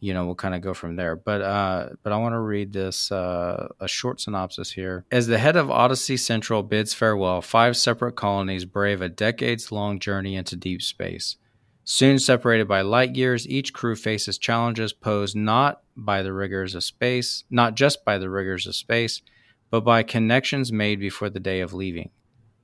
you 0.00 0.12
know 0.12 0.26
we'll 0.26 0.34
kind 0.34 0.54
of 0.54 0.60
go 0.60 0.74
from 0.74 0.96
there. 0.96 1.14
But 1.14 1.40
uh, 1.40 1.90
but 2.02 2.12
I 2.12 2.16
want 2.16 2.34
to 2.34 2.40
read 2.40 2.72
this 2.72 3.12
uh, 3.12 3.68
a 3.78 3.86
short 3.86 4.20
synopsis 4.20 4.72
here. 4.72 5.06
As 5.12 5.28
the 5.28 5.38
head 5.38 5.56
of 5.56 5.70
Odyssey 5.70 6.16
Central 6.16 6.64
bids 6.64 6.92
farewell, 6.92 7.40
five 7.40 7.76
separate 7.76 8.16
colonies 8.16 8.64
brave 8.64 9.00
a 9.00 9.08
decades-long 9.08 10.00
journey 10.00 10.34
into 10.34 10.56
deep 10.56 10.82
space. 10.82 11.36
Soon 11.88 12.18
separated 12.18 12.66
by 12.66 12.80
light 12.80 13.14
years, 13.14 13.48
each 13.48 13.72
crew 13.72 13.94
faces 13.94 14.38
challenges 14.38 14.92
posed 14.92 15.36
not 15.36 15.82
by 15.96 16.20
the 16.20 16.32
rigors 16.32 16.74
of 16.74 16.82
space, 16.82 17.44
not 17.48 17.76
just 17.76 18.04
by 18.04 18.18
the 18.18 18.28
rigors 18.28 18.66
of 18.66 18.74
space, 18.74 19.22
but 19.70 19.82
by 19.82 20.02
connections 20.02 20.72
made 20.72 20.98
before 20.98 21.30
the 21.30 21.38
day 21.38 21.60
of 21.60 21.72
leaving. 21.72 22.10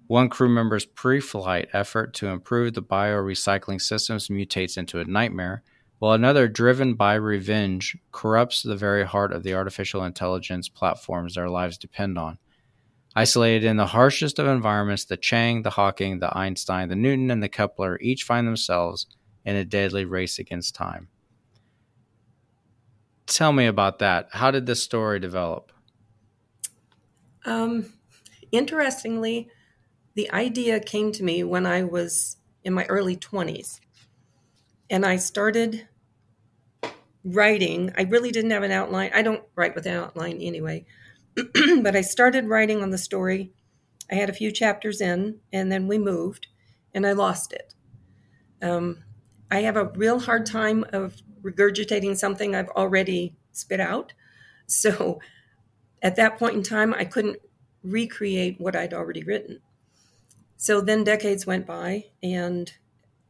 One 0.08 0.28
crew 0.28 0.48
member's 0.48 0.84
pre 0.84 1.20
flight 1.20 1.68
effort 1.72 2.14
to 2.14 2.26
improve 2.26 2.74
the 2.74 2.82
biorecycling 2.82 3.80
systems 3.80 4.26
mutates 4.26 4.76
into 4.76 4.98
a 4.98 5.04
nightmare, 5.04 5.62
while 6.00 6.14
another, 6.14 6.48
driven 6.48 6.94
by 6.94 7.14
revenge, 7.14 7.96
corrupts 8.10 8.64
the 8.64 8.74
very 8.74 9.06
heart 9.06 9.32
of 9.32 9.44
the 9.44 9.54
artificial 9.54 10.02
intelligence 10.02 10.68
platforms 10.68 11.36
their 11.36 11.48
lives 11.48 11.78
depend 11.78 12.18
on. 12.18 12.38
Isolated 13.14 13.64
in 13.64 13.76
the 13.76 13.86
harshest 13.86 14.38
of 14.38 14.46
environments, 14.46 15.04
the 15.04 15.16
Chang, 15.16 15.62
the 15.62 15.70
Hawking, 15.70 16.20
the 16.20 16.36
Einstein, 16.36 16.88
the 16.88 16.96
Newton, 16.96 17.30
and 17.30 17.42
the 17.42 17.48
Kepler 17.48 17.98
each 18.00 18.24
find 18.24 18.46
themselves 18.46 19.06
in 19.44 19.56
a 19.56 19.64
deadly 19.64 20.04
race 20.04 20.38
against 20.38 20.74
time. 20.74 21.08
Tell 23.26 23.52
me 23.52 23.66
about 23.66 23.98
that. 23.98 24.28
How 24.32 24.50
did 24.50 24.66
this 24.66 24.82
story 24.82 25.20
develop? 25.20 25.72
Um, 27.44 27.92
interestingly, 28.50 29.48
the 30.14 30.30
idea 30.32 30.80
came 30.80 31.12
to 31.12 31.24
me 31.24 31.42
when 31.44 31.66
I 31.66 31.82
was 31.82 32.36
in 32.64 32.72
my 32.72 32.84
early 32.86 33.16
20s. 33.16 33.80
And 34.90 35.06
I 35.06 35.16
started 35.16 35.88
writing. 37.24 37.92
I 37.96 38.02
really 38.02 38.30
didn't 38.30 38.50
have 38.50 38.62
an 38.62 38.70
outline. 38.70 39.10
I 39.14 39.22
don't 39.22 39.42
write 39.54 39.74
with 39.74 39.86
an 39.86 39.94
outline 39.94 40.38
anyway. 40.40 40.84
but 41.82 41.96
I 41.96 42.00
started 42.02 42.48
writing 42.48 42.82
on 42.82 42.90
the 42.90 42.98
story. 42.98 43.52
I 44.10 44.16
had 44.16 44.28
a 44.28 44.34
few 44.34 44.50
chapters 44.50 45.00
in, 45.00 45.40
and 45.52 45.72
then 45.72 45.88
we 45.88 45.98
moved, 45.98 46.48
and 46.92 47.06
I 47.06 47.12
lost 47.12 47.52
it. 47.52 47.74
Um, 48.60 49.04
I 49.50 49.60
have 49.62 49.76
a 49.76 49.90
real 49.96 50.20
hard 50.20 50.46
time 50.46 50.84
of 50.92 51.16
regurgitating 51.42 52.16
something 52.16 52.54
I've 52.54 52.68
already 52.70 53.36
spit 53.52 53.80
out. 53.80 54.12
So 54.66 55.20
at 56.02 56.16
that 56.16 56.38
point 56.38 56.56
in 56.56 56.62
time, 56.62 56.94
I 56.94 57.04
couldn't 57.04 57.38
recreate 57.82 58.60
what 58.60 58.76
I'd 58.76 58.94
already 58.94 59.22
written. 59.22 59.60
So 60.56 60.80
then 60.80 61.04
decades 61.04 61.46
went 61.46 61.66
by, 61.66 62.06
and 62.22 62.72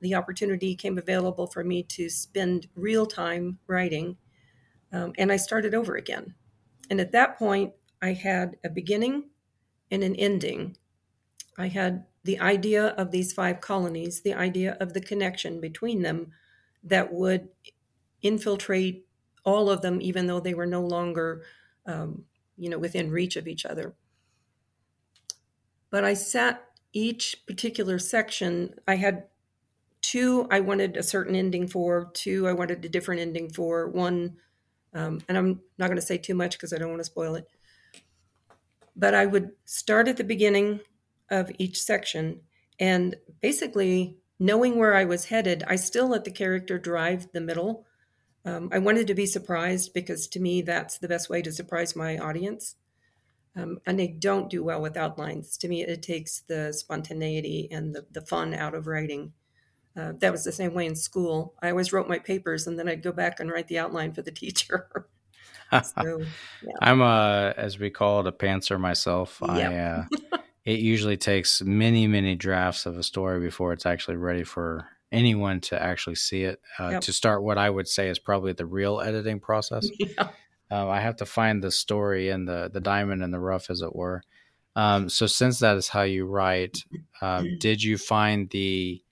the 0.00 0.14
opportunity 0.14 0.74
came 0.74 0.98
available 0.98 1.46
for 1.46 1.64
me 1.64 1.82
to 1.84 2.10
spend 2.10 2.68
real 2.74 3.06
time 3.06 3.58
writing. 3.66 4.16
Um, 4.92 5.12
and 5.16 5.32
I 5.32 5.36
started 5.36 5.74
over 5.74 5.96
again. 5.96 6.34
And 6.90 7.00
at 7.00 7.12
that 7.12 7.38
point, 7.38 7.72
I 8.02 8.14
had 8.14 8.56
a 8.64 8.68
beginning 8.68 9.30
and 9.90 10.02
an 10.02 10.16
ending. 10.16 10.76
I 11.56 11.68
had 11.68 12.06
the 12.24 12.40
idea 12.40 12.88
of 12.88 13.12
these 13.12 13.32
five 13.32 13.60
colonies, 13.60 14.22
the 14.22 14.34
idea 14.34 14.76
of 14.80 14.92
the 14.92 15.00
connection 15.00 15.60
between 15.60 16.02
them 16.02 16.32
that 16.82 17.12
would 17.12 17.48
infiltrate 18.20 19.06
all 19.44 19.70
of 19.70 19.82
them, 19.82 20.00
even 20.00 20.26
though 20.26 20.40
they 20.40 20.54
were 20.54 20.66
no 20.66 20.82
longer, 20.82 21.44
um, 21.86 22.24
you 22.56 22.68
know, 22.68 22.78
within 22.78 23.10
reach 23.10 23.36
of 23.36 23.46
each 23.46 23.64
other. 23.64 23.94
But 25.90 26.04
I 26.04 26.14
sat 26.14 26.64
each 26.92 27.44
particular 27.46 27.98
section. 27.98 28.74
I 28.86 28.96
had 28.96 29.28
two 30.00 30.46
I 30.50 30.60
wanted 30.60 30.96
a 30.96 31.02
certain 31.02 31.34
ending 31.34 31.68
for, 31.68 32.10
two 32.14 32.48
I 32.48 32.52
wanted 32.52 32.84
a 32.84 32.88
different 32.88 33.20
ending 33.20 33.50
for, 33.50 33.88
one, 33.88 34.36
um, 34.94 35.20
and 35.28 35.38
I'm 35.38 35.60
not 35.78 35.86
going 35.86 35.96
to 35.96 36.02
say 36.06 36.18
too 36.18 36.34
much 36.34 36.52
because 36.56 36.72
I 36.72 36.78
don't 36.78 36.90
want 36.90 37.00
to 37.00 37.04
spoil 37.04 37.34
it. 37.34 37.48
But 38.94 39.14
I 39.14 39.26
would 39.26 39.52
start 39.64 40.08
at 40.08 40.16
the 40.16 40.24
beginning 40.24 40.80
of 41.30 41.50
each 41.58 41.82
section 41.82 42.40
and 42.78 43.16
basically 43.40 44.18
knowing 44.38 44.76
where 44.76 44.94
I 44.94 45.04
was 45.04 45.26
headed, 45.26 45.62
I 45.68 45.76
still 45.76 46.08
let 46.08 46.24
the 46.24 46.30
character 46.30 46.78
drive 46.78 47.28
the 47.32 47.40
middle. 47.40 47.86
Um, 48.44 48.70
I 48.72 48.78
wanted 48.78 49.06
to 49.06 49.14
be 49.14 49.26
surprised 49.26 49.94
because 49.94 50.26
to 50.28 50.40
me, 50.40 50.62
that's 50.62 50.98
the 50.98 51.08
best 51.08 51.30
way 51.30 51.42
to 51.42 51.52
surprise 51.52 51.94
my 51.94 52.18
audience. 52.18 52.74
Um, 53.54 53.78
and 53.86 54.00
I 54.00 54.16
don't 54.18 54.50
do 54.50 54.64
well 54.64 54.82
with 54.82 54.96
outlines. 54.96 55.56
To 55.58 55.68
me, 55.68 55.84
it 55.84 56.02
takes 56.02 56.40
the 56.40 56.72
spontaneity 56.72 57.68
and 57.70 57.94
the, 57.94 58.06
the 58.10 58.22
fun 58.22 58.52
out 58.52 58.74
of 58.74 58.86
writing. 58.86 59.32
Uh, 59.96 60.14
that 60.18 60.32
was 60.32 60.42
the 60.42 60.52
same 60.52 60.74
way 60.74 60.86
in 60.86 60.96
school. 60.96 61.54
I 61.62 61.70
always 61.70 61.92
wrote 61.92 62.08
my 62.08 62.18
papers 62.18 62.66
and 62.66 62.78
then 62.78 62.88
I'd 62.88 63.02
go 63.02 63.12
back 63.12 63.38
and 63.38 63.50
write 63.50 63.68
the 63.68 63.78
outline 63.78 64.12
for 64.12 64.22
the 64.22 64.30
teacher. 64.32 65.08
so, 65.82 66.20
yeah. 66.62 66.72
I'm 66.80 67.00
a, 67.00 67.54
as 67.56 67.78
we 67.78 67.90
call 67.90 68.20
it, 68.20 68.26
a 68.26 68.32
pantser 68.32 68.78
myself. 68.78 69.38
Yep. 69.40 69.50
I, 69.50 69.78
uh, 69.78 70.04
it 70.64 70.80
usually 70.80 71.16
takes 71.16 71.62
many, 71.62 72.06
many 72.06 72.34
drafts 72.34 72.86
of 72.86 72.98
a 72.98 73.02
story 73.02 73.40
before 73.40 73.72
it's 73.72 73.86
actually 73.86 74.16
ready 74.16 74.44
for 74.44 74.86
anyone 75.10 75.60
to 75.60 75.80
actually 75.80 76.16
see 76.16 76.44
it. 76.44 76.60
Uh, 76.78 76.90
yep. 76.90 77.02
To 77.02 77.12
start, 77.12 77.42
what 77.42 77.58
I 77.58 77.68
would 77.68 77.88
say 77.88 78.08
is 78.08 78.18
probably 78.18 78.52
the 78.52 78.66
real 78.66 79.00
editing 79.00 79.40
process. 79.40 79.88
Yeah. 79.98 80.28
Uh, 80.70 80.88
I 80.88 81.00
have 81.00 81.16
to 81.16 81.26
find 81.26 81.62
the 81.62 81.70
story 81.70 82.30
and 82.30 82.48
the 82.48 82.70
the 82.72 82.80
diamond 82.80 83.22
in 83.22 83.30
the 83.30 83.38
rough, 83.38 83.68
as 83.68 83.82
it 83.82 83.94
were. 83.94 84.22
Um, 84.74 85.10
so, 85.10 85.26
since 85.26 85.58
that 85.58 85.76
is 85.76 85.88
how 85.88 86.00
you 86.00 86.24
write, 86.24 86.78
um, 87.20 87.46
did 87.60 87.82
you 87.82 87.98
find 87.98 88.48
the 88.48 89.02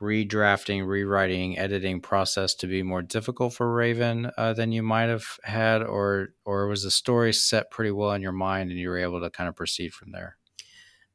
redrafting, 0.00 0.86
rewriting, 0.86 1.58
editing 1.58 2.00
process 2.00 2.54
to 2.54 2.66
be 2.66 2.82
more 2.82 3.02
difficult 3.02 3.52
for 3.52 3.72
Raven 3.72 4.30
uh, 4.36 4.52
than 4.54 4.72
you 4.72 4.82
might 4.82 5.08
have 5.08 5.38
had, 5.42 5.82
or 5.82 6.30
or 6.44 6.66
was 6.66 6.82
the 6.82 6.90
story 6.90 7.32
set 7.32 7.70
pretty 7.70 7.90
well 7.90 8.12
in 8.12 8.22
your 8.22 8.32
mind 8.32 8.70
and 8.70 8.78
you 8.78 8.88
were 8.88 8.98
able 8.98 9.20
to 9.20 9.30
kind 9.30 9.48
of 9.48 9.56
proceed 9.56 9.92
from 9.92 10.12
there? 10.12 10.36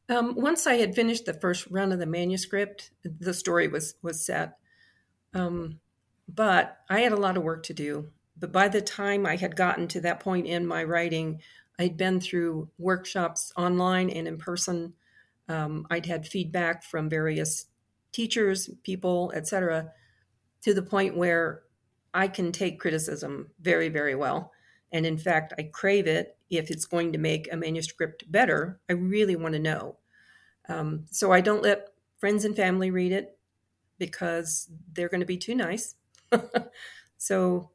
Um, 0.08 0.36
once 0.36 0.67
I 0.67 0.76
had 0.76 0.93
finished 0.93 1.26
the 1.26 1.34
first 1.34 1.67
run 1.71 1.91
of 1.91 2.00
the 2.00 2.06
manuscript, 2.06 2.91
the 3.04 3.34
story 3.34 3.67
was 3.67 3.95
was 4.02 4.26
set. 4.26 4.58
Um, 5.34 5.80
but 6.28 6.78
I 6.89 7.02
had 7.02 7.12
a 7.12 7.17
lot 7.17 7.38
of 7.38 7.43
work 7.43 7.63
to 7.63 7.74
do. 7.74 8.10
But 8.38 8.52
by 8.52 8.67
the 8.67 8.82
time 8.82 9.26
I 9.26 9.36
had 9.36 9.56
gotten 9.56 9.88
to 9.89 10.02
that 10.02 10.19
point 10.19 10.45
in 10.45 10.67
my 10.67 10.84
writing, 10.84 11.41
I'd 11.80 11.98
been 11.98 12.19
through 12.19 12.69
workshops 12.78 13.52
online 13.56 14.10
and 14.10 14.28
in 14.28 14.38
person. 14.38 14.93
Um, 15.48 15.88
I'd 15.89 16.06
had 16.06 16.28
feedback 16.28 16.84
from 16.84 17.10
various 17.10 17.65
teachers, 18.15 18.69
people, 18.84 19.32
etc., 19.36 19.91
to 20.62 20.73
the 20.73 20.82
point 20.82 21.17
where 21.17 21.63
I 22.13 22.30
can 22.30 22.54
take 22.54 22.80
criticism 22.80 23.51
very, 23.60 23.89
very 23.89 24.15
well. 24.15 24.54
And 24.91 25.06
in 25.06 25.17
fact, 25.17 25.54
I 25.60 25.63
crave 25.63 26.08
it 26.08 26.38
if 26.49 26.71
it's 26.71 26.86
going 26.86 27.12
to 27.12 27.19
make 27.19 27.51
a 27.51 27.58
manuscript 27.58 28.32
better. 28.32 28.80
I 28.89 28.93
really 28.93 29.36
want 29.36 29.54
to 29.54 29.60
know. 29.60 29.97
Um, 30.69 31.06
so 31.12 31.34
I 31.34 31.41
don't 31.41 31.62
let 31.62 31.89
friends 32.17 32.45
and 32.45 32.56
family 32.56 32.89
read 32.89 33.12
it 33.12 33.38
because 33.99 34.69
they're 34.93 35.10
going 35.10 35.19
to 35.19 35.25
be 35.25 35.38
too 35.38 35.54
nice. 35.54 35.95
so, 37.17 37.71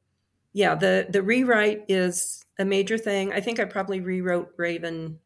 yeah, 0.54 0.74
the 0.74 1.06
the 1.08 1.22
rewrite 1.22 1.84
is 1.88 2.44
a 2.58 2.64
major 2.64 2.96
thing. 2.96 3.32
I 3.32 3.40
think 3.40 3.60
I 3.60 3.66
probably 3.66 4.00
rewrote 4.00 4.52
Raven 4.56 5.18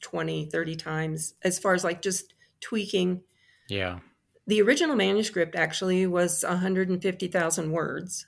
20, 0.00 0.46
30 0.46 0.76
times 0.76 1.34
as 1.42 1.58
far 1.58 1.74
as 1.74 1.84
like 1.84 2.00
just 2.00 2.34
tweaking. 2.60 3.22
Yeah. 3.68 4.00
The 4.46 4.62
original 4.62 4.96
manuscript 4.96 5.54
actually 5.54 6.06
was 6.06 6.44
150,000 6.46 7.70
words, 7.70 8.26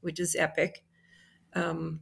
which 0.00 0.20
is 0.20 0.36
epic. 0.36 0.84
Um, 1.54 2.00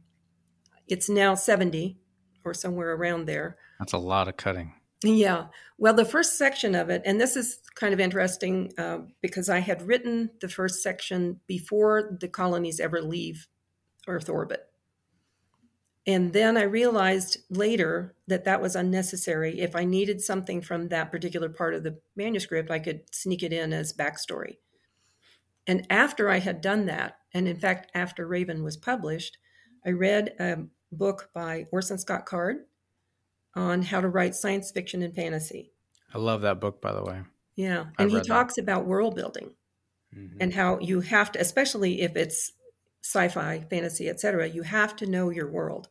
it's 0.87 1.09
now 1.09 1.35
70 1.35 1.97
or 2.43 2.53
somewhere 2.53 2.93
around 2.93 3.25
there. 3.25 3.57
That's 3.79 3.93
a 3.93 3.97
lot 3.97 4.27
of 4.27 4.37
cutting. 4.37 4.73
Yeah. 5.03 5.47
Well, 5.77 5.93
the 5.93 6.05
first 6.05 6.37
section 6.37 6.73
of 6.73 6.89
it, 6.89 7.03
and 7.05 7.21
this 7.21 7.35
is 7.35 7.59
kind 7.75 7.93
of 7.93 7.99
interesting 7.99 8.73
uh, 8.77 8.99
because 9.21 9.47
I 9.47 9.59
had 9.59 9.83
written 9.83 10.31
the 10.41 10.49
first 10.49 10.81
section 10.81 11.39
before 11.45 12.17
the 12.19 12.27
colonies 12.27 12.79
ever 12.79 13.01
leave 13.01 13.47
Earth 14.07 14.29
orbit. 14.29 14.61
And 16.07 16.31
then 16.31 16.55
I 16.55 16.63
realized 16.63 17.39
later 17.49 18.15
that 18.27 18.45
that 18.45 18.61
was 18.61 18.77
unnecessary. 18.77 19.59
If 19.59 19.75
I 19.75 19.83
needed 19.83 20.21
something 20.21 20.61
from 20.61 20.87
that 20.87 21.11
particular 21.11 21.49
part 21.49 21.73
of 21.73 21.83
the 21.83 21.99
manuscript, 22.15 22.71
I 22.71 22.79
could 22.79 23.01
sneak 23.13 23.43
it 23.43 23.51
in 23.51 23.73
as 23.73 23.91
backstory. 23.91 24.55
And 25.67 25.85
after 25.89 26.29
I 26.29 26.39
had 26.39 26.61
done 26.61 26.85
that, 26.85 27.17
and 27.33 27.45
in 27.45 27.59
fact, 27.59 27.91
after 27.93 28.25
Raven 28.25 28.63
was 28.63 28.77
published, 28.77 29.37
I 29.85 29.89
read 29.89 30.33
a 30.39 30.59
book 30.93 31.29
by 31.33 31.67
Orson 31.71 31.97
Scott 31.97 32.25
Card 32.25 32.65
on 33.53 33.81
how 33.81 33.99
to 33.99 34.07
write 34.07 34.33
science 34.33 34.71
fiction 34.71 35.01
and 35.01 35.13
fantasy. 35.13 35.73
I 36.13 36.19
love 36.19 36.41
that 36.43 36.61
book, 36.61 36.81
by 36.81 36.93
the 36.93 37.03
way. 37.03 37.23
Yeah. 37.55 37.87
and 37.99 38.09
he 38.09 38.21
talks 38.21 38.55
that. 38.55 38.61
about 38.61 38.85
world 38.85 39.15
building 39.15 39.55
mm-hmm. 40.15 40.37
and 40.39 40.53
how 40.53 40.79
you 40.79 41.01
have 41.01 41.33
to, 41.33 41.41
especially 41.41 42.01
if 42.01 42.15
it's 42.15 42.53
sci-fi, 43.03 43.65
fantasy, 43.69 44.07
etc., 44.07 44.47
you 44.47 44.61
have 44.61 44.95
to 44.97 45.05
know 45.05 45.29
your 45.31 45.49
world. 45.49 45.89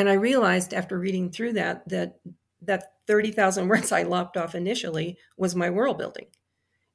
And 0.00 0.08
I 0.08 0.14
realized 0.14 0.72
after 0.72 0.98
reading 0.98 1.30
through 1.30 1.52
that 1.52 1.86
that 1.90 2.20
that 2.62 2.94
30,000 3.06 3.68
words 3.72 3.92
I 3.92 4.02
lopped 4.02 4.38
off 4.38 4.54
initially 4.54 5.18
was 5.36 5.54
my 5.54 5.68
world 5.68 5.98
building. 5.98 6.28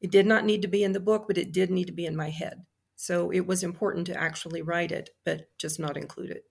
It 0.02 0.10
did 0.10 0.26
not 0.26 0.44
need 0.44 0.64
to 0.64 0.68
be 0.68 0.84
in 0.84 0.94
the 0.94 1.00
book, 1.00 1.26
but 1.28 1.38
it 1.38 1.52
did 1.52 1.70
need 1.70 1.86
to 1.86 1.94
be 1.94 2.08
in 2.08 2.16
my 2.16 2.32
head. 2.32 2.66
So 2.96 3.30
it 3.30 3.46
was 3.46 3.62
important 3.62 4.08
to 4.08 4.20
actually 4.20 4.64
write 4.64 4.92
it, 4.92 5.12
but 5.24 5.50
just 5.60 5.80
not 5.80 5.98
include 5.98 6.32
it. 6.32 6.46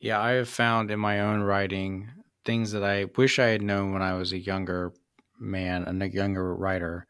Yeah, 0.00 0.20
I 0.20 0.32
have 0.32 0.48
found 0.48 0.90
in 0.90 0.98
my 0.98 1.20
own 1.20 1.42
writing 1.42 2.10
things 2.44 2.72
that 2.72 2.82
I 2.82 3.04
wish 3.16 3.38
I 3.38 3.46
had 3.46 3.62
known 3.62 3.92
when 3.92 4.02
I 4.02 4.14
was 4.14 4.32
a 4.32 4.38
younger 4.38 4.92
man 5.38 5.84
and 5.84 6.02
a 6.02 6.08
younger 6.08 6.52
writer 6.52 7.06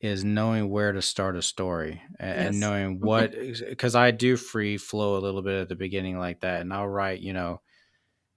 is 0.00 0.22
knowing 0.24 0.70
where 0.70 0.92
to 0.92 1.02
start 1.02 1.36
a 1.36 1.42
story 1.42 2.00
and, 2.20 2.54
yes. 2.54 2.54
knowing 2.54 3.00
what 3.00 3.32
because 3.68 3.94
I 3.94 4.10
do 4.12 4.36
free 4.36 4.76
flow 4.76 5.16
a 5.16 5.20
little 5.20 5.42
bit 5.42 5.62
at 5.62 5.68
the 5.68 5.74
beginning 5.74 6.18
like 6.18 6.40
that 6.40 6.60
and 6.60 6.72
I'll 6.72 6.88
write 6.88 7.20
you 7.20 7.32
know 7.32 7.60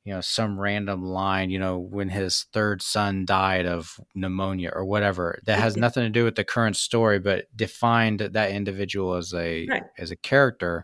you 0.04 0.14
know 0.14 0.22
some 0.22 0.60
random 0.60 1.04
line 1.04 1.52
you 1.52 1.60
know 1.60 1.78
when 1.78 2.10
his 2.10 2.46
third 2.52 2.82
son 2.82 3.26
died 3.26 3.68
of 3.68 4.00
pneumonia 4.16 4.72
or 4.74 4.86
whatever 4.86 5.40
that 5.46 5.60
has 5.60 5.78
nothing 5.78 6.04
to 6.04 6.10
do 6.10 6.24
with 6.24 6.36
the 6.36 6.44
current 6.44 6.76
story 6.76 7.20
but 7.20 7.46
defined 7.56 8.20
that 8.20 8.52
individual 8.52 9.14
as 9.14 9.34
a 9.34 9.68
right. 9.70 9.84
as 9.98 10.10
a 10.10 10.16
character 10.16 10.84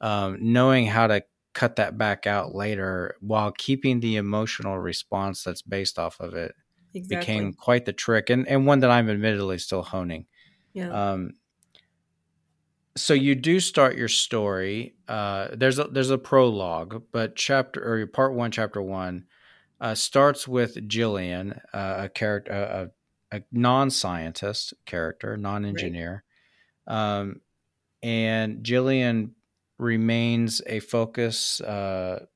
um, 0.00 0.36
knowing 0.40 0.86
how 0.86 1.06
to 1.06 1.22
cut 1.54 1.76
that 1.76 1.96
back 1.96 2.26
out 2.26 2.54
later 2.54 3.14
while 3.20 3.52
keeping 3.52 4.00
the 4.00 4.16
emotional 4.16 4.78
response 4.78 5.44
that's 5.44 5.62
based 5.62 5.98
off 5.98 6.18
of 6.18 6.34
it 6.34 6.54
exactly. 6.94 7.16
became 7.16 7.52
quite 7.52 7.84
the 7.84 7.92
trick 7.92 8.30
and, 8.30 8.46
and 8.48 8.66
one 8.66 8.80
that 8.80 8.90
I'm 8.90 9.08
admittedly 9.08 9.58
still 9.58 9.82
honing. 9.82 10.26
Yeah. 10.72 11.12
Um, 11.12 11.34
so 12.96 13.14
you 13.14 13.34
do 13.34 13.60
start 13.60 13.96
your 13.96 14.08
story. 14.08 14.94
Uh, 15.08 15.48
there's 15.52 15.78
a, 15.78 15.84
there's 15.84 16.10
a 16.10 16.18
prologue, 16.18 17.04
but 17.10 17.36
chapter 17.36 17.82
or 17.82 18.06
part 18.06 18.34
one, 18.34 18.50
chapter 18.50 18.82
one, 18.82 19.24
uh, 19.80 19.94
starts 19.94 20.46
with 20.46 20.88
Jillian, 20.88 21.58
uh, 21.72 21.94
a 22.00 22.08
character, 22.08 22.52
a, 22.52 23.36
a 23.36 23.42
non-scientist 23.50 24.74
character, 24.84 25.36
non-engineer, 25.36 26.22
right. 26.86 27.18
um, 27.18 27.40
and 28.02 28.62
Jillian 28.62 29.30
remains 29.78 30.60
a 30.66 30.80
focus 30.80 31.60
uh, 31.62 32.26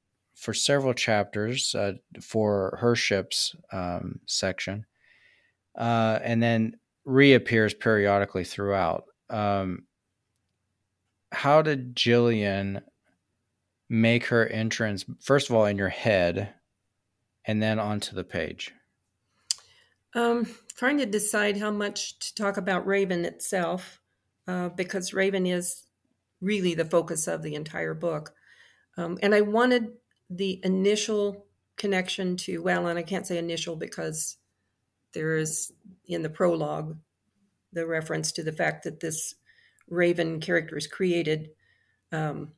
for 0.47 0.55
several 0.55 0.95
chapters 0.95 1.75
uh, 1.75 1.95
for 2.23 2.79
her 2.81 2.95
ships 2.95 3.57
um, 3.73 4.21
section, 4.27 4.87
uh, 5.77 6.21
and 6.23 6.41
then 6.41 6.77
reappears 7.05 7.75
periodically 7.75 8.45
throughout. 8.45 9.07
Um, 9.29 9.87
how 11.33 11.63
did 11.63 11.97
Jillian 11.97 12.81
make 13.91 14.27
her 14.27 14.47
entrance? 14.47 15.05
First 15.21 15.51
of 15.51 15.57
all, 15.57 15.65
in 15.65 15.79
your 15.79 15.89
head, 15.89 16.55
and 17.45 17.61
then 17.61 17.81
onto 17.81 18.15
the 18.15 18.23
page. 18.23 18.73
Um, 20.15 20.47
trying 20.77 20.99
to 20.99 21.07
decide 21.07 21.57
how 21.57 21.73
much 21.73 22.21
to 22.21 22.35
talk 22.37 22.57
about 22.57 22.87
Raven 22.87 23.25
itself, 23.25 24.01
uh, 24.47 24.69
because 24.69 25.13
Raven 25.13 25.45
is 25.45 25.83
really 26.41 26.75
the 26.75 26.85
focus 26.85 27.27
of 27.27 27.43
the 27.43 27.57
entire 27.57 27.95
book. 27.95 28.33
Um, 28.97 29.19
and 29.21 29.35
I 29.35 29.41
wanted 29.41 29.89
the 30.31 30.61
initial 30.65 31.47
connection 31.77 32.37
to, 32.37 32.59
well, 32.59 32.87
and 32.87 32.99
I 32.99 33.03
can't 33.03 33.27
say 33.27 33.39
initial 33.39 33.77
because 33.77 34.37
there 35.13 35.37
is 35.37 35.73
in 36.07 36.23
the 36.23 36.31
prologue 36.31 36.97
the 37.73 37.87
reference 37.87 38.33
to 38.33 38.43
the 38.43 38.53
fact 38.53 38.85
that 38.85 39.01
this 39.01 39.35
Raven 39.89 40.41
character 40.41 40.77
is 40.77 40.87
created 40.87 41.51
um, 42.13 42.53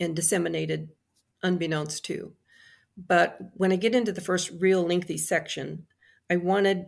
and 0.00 0.14
disseminated 0.14 0.90
unbeknownst 1.42 2.04
to. 2.06 2.32
But 2.96 3.38
when 3.54 3.72
I 3.72 3.76
get 3.76 3.94
into 3.94 4.12
the 4.12 4.20
first 4.20 4.50
real 4.58 4.82
lengthy 4.82 5.18
section, 5.18 5.86
I 6.30 6.36
wanted 6.36 6.86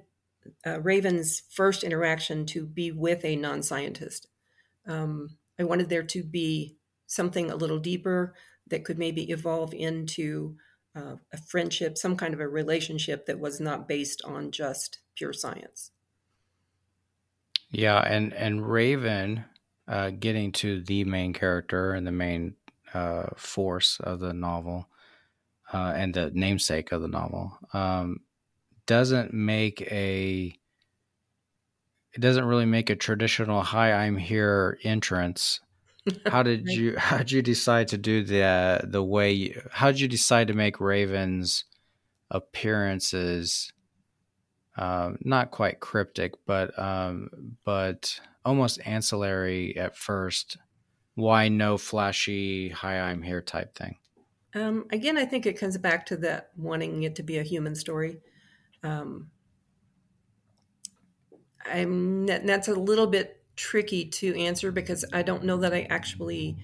uh, 0.64 0.80
Raven's 0.80 1.42
first 1.50 1.82
interaction 1.82 2.46
to 2.46 2.64
be 2.64 2.92
with 2.92 3.24
a 3.24 3.36
non 3.36 3.62
scientist. 3.62 4.28
Um, 4.86 5.36
I 5.58 5.64
wanted 5.64 5.88
there 5.88 6.04
to 6.04 6.22
be 6.22 6.76
something 7.06 7.50
a 7.50 7.56
little 7.56 7.78
deeper 7.78 8.34
that 8.68 8.84
could 8.84 8.98
maybe 8.98 9.30
evolve 9.30 9.72
into 9.74 10.56
uh, 10.96 11.16
a 11.32 11.36
friendship, 11.36 11.98
some 11.98 12.16
kind 12.16 12.32
of 12.34 12.40
a 12.40 12.48
relationship 12.48 13.26
that 13.26 13.38
was 13.38 13.60
not 13.60 13.86
based 13.86 14.22
on 14.24 14.50
just 14.50 15.00
pure 15.14 15.32
science. 15.32 15.90
Yeah, 17.70 18.00
and 18.00 18.32
and 18.32 18.66
Raven, 18.66 19.44
uh, 19.88 20.10
getting 20.10 20.52
to 20.52 20.82
the 20.82 21.04
main 21.04 21.32
character 21.32 21.92
and 21.92 22.06
the 22.06 22.12
main 22.12 22.54
uh, 22.94 23.26
force 23.36 24.00
of 24.00 24.20
the 24.20 24.32
novel, 24.32 24.88
uh, 25.72 25.92
and 25.94 26.14
the 26.14 26.30
namesake 26.32 26.92
of 26.92 27.02
the 27.02 27.08
novel, 27.08 27.58
um, 27.72 28.20
doesn't 28.86 29.34
make 29.34 29.82
a 29.82 30.54
it 32.12 32.20
doesn't 32.20 32.46
really 32.46 32.64
make 32.64 32.88
a 32.88 32.96
traditional 32.96 33.62
"Hi, 33.62 33.92
I'm 33.92 34.16
here" 34.16 34.78
entrance. 34.82 35.60
How 36.26 36.42
did 36.42 36.66
you 36.68 36.96
how 36.98 37.18
did 37.18 37.32
you 37.32 37.42
decide 37.42 37.88
to 37.88 37.98
do 37.98 38.22
the 38.22 38.80
the 38.84 39.02
way? 39.02 39.32
You, 39.32 39.62
how 39.70 39.88
did 39.88 40.00
you 40.00 40.08
decide 40.08 40.48
to 40.48 40.54
make 40.54 40.80
Raven's 40.80 41.64
appearances 42.30 43.72
um, 44.76 45.18
not 45.22 45.50
quite 45.50 45.80
cryptic, 45.80 46.32
but 46.46 46.78
um, 46.78 47.56
but 47.64 48.20
almost 48.44 48.80
ancillary 48.84 49.76
at 49.76 49.96
first? 49.96 50.58
Why 51.14 51.48
no 51.48 51.78
flashy 51.78 52.68
"Hi, 52.68 53.00
I'm 53.00 53.22
here" 53.22 53.40
type 53.40 53.74
thing? 53.74 53.96
Um, 54.54 54.86
again, 54.90 55.18
I 55.18 55.24
think 55.24 55.46
it 55.46 55.58
comes 55.58 55.76
back 55.76 56.06
to 56.06 56.16
that 56.18 56.50
wanting 56.56 57.02
it 57.02 57.16
to 57.16 57.22
be 57.22 57.38
a 57.38 57.42
human 57.42 57.74
story. 57.74 58.20
Um, 58.82 59.30
I'm 61.70 62.26
that's 62.26 62.68
a 62.68 62.74
little 62.74 63.06
bit 63.06 63.35
tricky 63.56 64.04
to 64.04 64.38
answer 64.38 64.70
because 64.70 65.04
I 65.12 65.22
don't 65.22 65.44
know 65.44 65.56
that 65.58 65.74
I 65.74 65.82
actually 65.90 66.56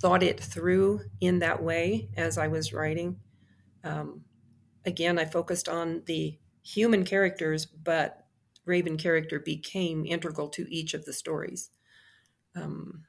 thought 0.00 0.22
it 0.22 0.38
through 0.38 1.00
in 1.20 1.40
that 1.40 1.62
way 1.62 2.08
as 2.16 2.38
I 2.38 2.48
was 2.48 2.72
writing. 2.72 3.18
Um, 3.82 4.24
again, 4.84 5.18
I 5.18 5.24
focused 5.24 5.68
on 5.68 6.02
the 6.06 6.38
human 6.62 7.04
characters, 7.04 7.66
but 7.66 8.26
Raven 8.64 8.96
character 8.96 9.40
became 9.40 10.04
integral 10.04 10.48
to 10.50 10.72
each 10.72 10.94
of 10.94 11.04
the 11.04 11.12
stories. 11.12 11.70
Um, 12.54 13.04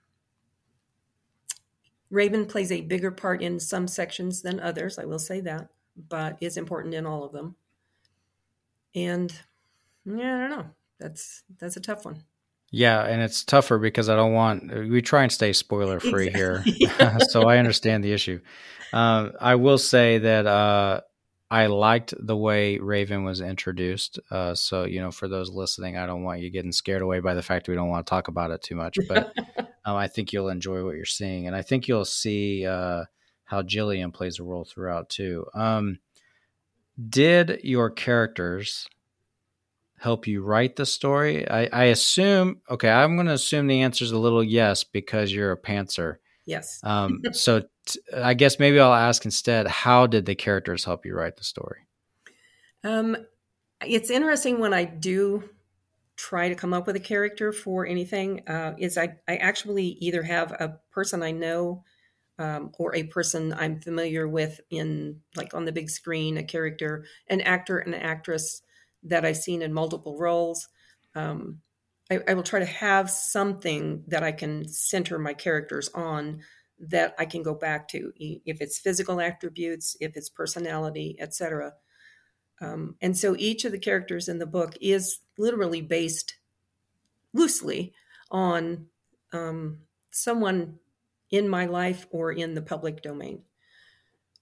Raven 2.09 2.45
plays 2.45 2.71
a 2.71 2.81
bigger 2.81 3.11
part 3.11 3.41
in 3.41 3.59
some 3.59 3.87
sections 3.87 4.41
than 4.41 4.59
others, 4.59 4.97
I 4.97 5.05
will 5.05 5.19
say 5.19 5.41
that, 5.41 5.69
but 6.07 6.37
is 6.41 6.57
important 6.57 6.95
in 6.95 7.05
all 7.05 7.23
of 7.23 7.33
them. 7.33 7.55
And 8.95 9.31
yeah, 10.05 10.37
I 10.37 10.39
don't 10.39 10.49
know. 10.49 10.69
That's 10.99 11.43
that's 11.59 11.77
a 11.77 11.81
tough 11.81 12.05
one. 12.05 12.23
Yeah, 12.71 13.03
and 13.03 13.21
it's 13.21 13.43
tougher 13.43 13.79
because 13.79 14.09
I 14.09 14.15
don't 14.15 14.33
want 14.33 14.71
we 14.89 15.01
try 15.01 15.23
and 15.23 15.31
stay 15.31 15.53
spoiler 15.53 15.99
free 15.99 16.27
exactly. 16.27 16.73
here, 16.73 17.19
so 17.29 17.43
I 17.43 17.57
understand 17.57 18.03
the 18.03 18.13
issue. 18.13 18.39
Uh, 18.93 19.29
I 19.39 19.55
will 19.55 19.77
say 19.77 20.19
that 20.19 20.45
uh, 20.45 21.01
I 21.49 21.65
liked 21.65 22.13
the 22.19 22.37
way 22.37 22.77
Raven 22.77 23.23
was 23.23 23.41
introduced. 23.41 24.19
Uh, 24.29 24.53
so 24.53 24.85
you 24.85 25.01
know, 25.01 25.11
for 25.11 25.27
those 25.27 25.49
listening, 25.49 25.97
I 25.97 26.05
don't 26.05 26.23
want 26.23 26.41
you 26.41 26.49
getting 26.51 26.71
scared 26.71 27.01
away 27.01 27.19
by 27.19 27.33
the 27.33 27.41
fact 27.41 27.67
we 27.67 27.75
don't 27.75 27.89
want 27.89 28.05
to 28.05 28.09
talk 28.09 28.27
about 28.27 28.51
it 28.51 28.61
too 28.61 28.75
much, 28.75 28.97
but 29.07 29.33
um, 29.85 29.95
I 29.95 30.07
think 30.07 30.31
you'll 30.31 30.49
enjoy 30.49 30.83
what 30.83 30.95
you're 30.95 31.05
seeing, 31.05 31.47
and 31.47 31.55
I 31.55 31.63
think 31.63 31.87
you'll 31.87 32.05
see 32.05 32.67
uh, 32.67 33.05
how 33.45 33.63
Jillian 33.63 34.13
plays 34.13 34.39
a 34.39 34.43
role 34.43 34.63
throughout 34.63 35.09
too. 35.09 35.47
Um, 35.55 35.99
did 37.09 37.61
your 37.63 37.89
characters 37.89 38.87
help 39.99 40.27
you 40.27 40.43
write 40.43 40.75
the 40.75 40.85
story? 40.85 41.49
I, 41.49 41.69
I 41.71 41.83
assume, 41.85 42.61
okay, 42.69 42.89
I'm 42.89 43.15
going 43.15 43.27
to 43.27 43.33
assume 43.33 43.67
the 43.67 43.81
answer 43.81 44.03
is 44.03 44.11
a 44.11 44.17
little 44.17 44.43
yes 44.43 44.83
because 44.83 45.31
you're 45.31 45.51
a 45.51 45.61
pantser. 45.61 46.17
Yes. 46.45 46.79
um, 46.83 47.21
so 47.31 47.63
t- 47.85 47.99
I 48.15 48.33
guess 48.33 48.59
maybe 48.59 48.79
I'll 48.79 48.93
ask 48.93 49.25
instead, 49.25 49.67
how 49.67 50.07
did 50.07 50.25
the 50.25 50.35
characters 50.35 50.85
help 50.85 51.05
you 51.05 51.15
write 51.15 51.37
the 51.37 51.43
story? 51.43 51.81
Um, 52.83 53.17
it's 53.85 54.09
interesting 54.09 54.59
when 54.59 54.73
I 54.73 54.85
do 54.85 55.43
try 56.15 56.49
to 56.49 56.55
come 56.55 56.73
up 56.73 56.85
with 56.85 56.97
a 56.97 56.99
character 57.01 57.53
for 57.53 57.85
anything 57.85 58.47
uh, 58.47 58.75
is 58.77 58.97
I, 58.97 59.15
I 59.27 59.37
actually 59.37 59.85
either 60.01 60.21
have 60.21 60.51
a 60.51 60.77
person 60.91 61.23
I 61.23 61.31
know 61.31 61.83
um, 62.37 62.71
or 62.77 62.95
a 62.95 63.03
person 63.03 63.53
I'm 63.53 63.79
familiar 63.79 64.27
with 64.27 64.59
in 64.69 65.21
like 65.35 65.53
on 65.53 65.65
the 65.65 65.71
big 65.71 65.89
screen, 65.89 66.37
a 66.37 66.43
character, 66.43 67.05
an 67.27 67.41
actor, 67.41 67.79
an 67.79 67.93
actress 67.93 68.61
that 69.03 69.25
I've 69.25 69.37
seen 69.37 69.61
in 69.61 69.73
multiple 69.73 70.17
roles. 70.17 70.67
Um, 71.15 71.59
I, 72.11 72.19
I, 72.27 72.33
will 72.33 72.43
try 72.43 72.59
to 72.59 72.65
have 72.65 73.09
something 73.09 74.03
that 74.07 74.23
I 74.23 74.31
can 74.31 74.67
center 74.67 75.17
my 75.17 75.33
characters 75.33 75.89
on 75.93 76.41
that 76.79 77.15
I 77.17 77.25
can 77.25 77.43
go 77.43 77.53
back 77.53 77.87
to, 77.89 78.11
if 78.17 78.61
it's 78.61 78.79
physical 78.79 79.19
attributes, 79.19 79.97
if 79.99 80.15
it's 80.15 80.29
personality, 80.29 81.17
etc. 81.19 81.73
Um, 82.61 82.95
and 83.01 83.17
so 83.17 83.35
each 83.37 83.65
of 83.65 83.71
the 83.71 83.79
characters 83.79 84.27
in 84.27 84.39
the 84.39 84.45
book 84.45 84.75
is 84.81 85.19
literally 85.37 85.81
based 85.81 86.35
loosely 87.33 87.93
on 88.31 88.87
um, 89.33 89.79
someone 90.11 90.79
in 91.31 91.47
my 91.47 91.65
life 91.65 92.07
or 92.11 92.31
in 92.31 92.55
the 92.55 92.61
public 92.61 93.01
domain. 93.01 93.43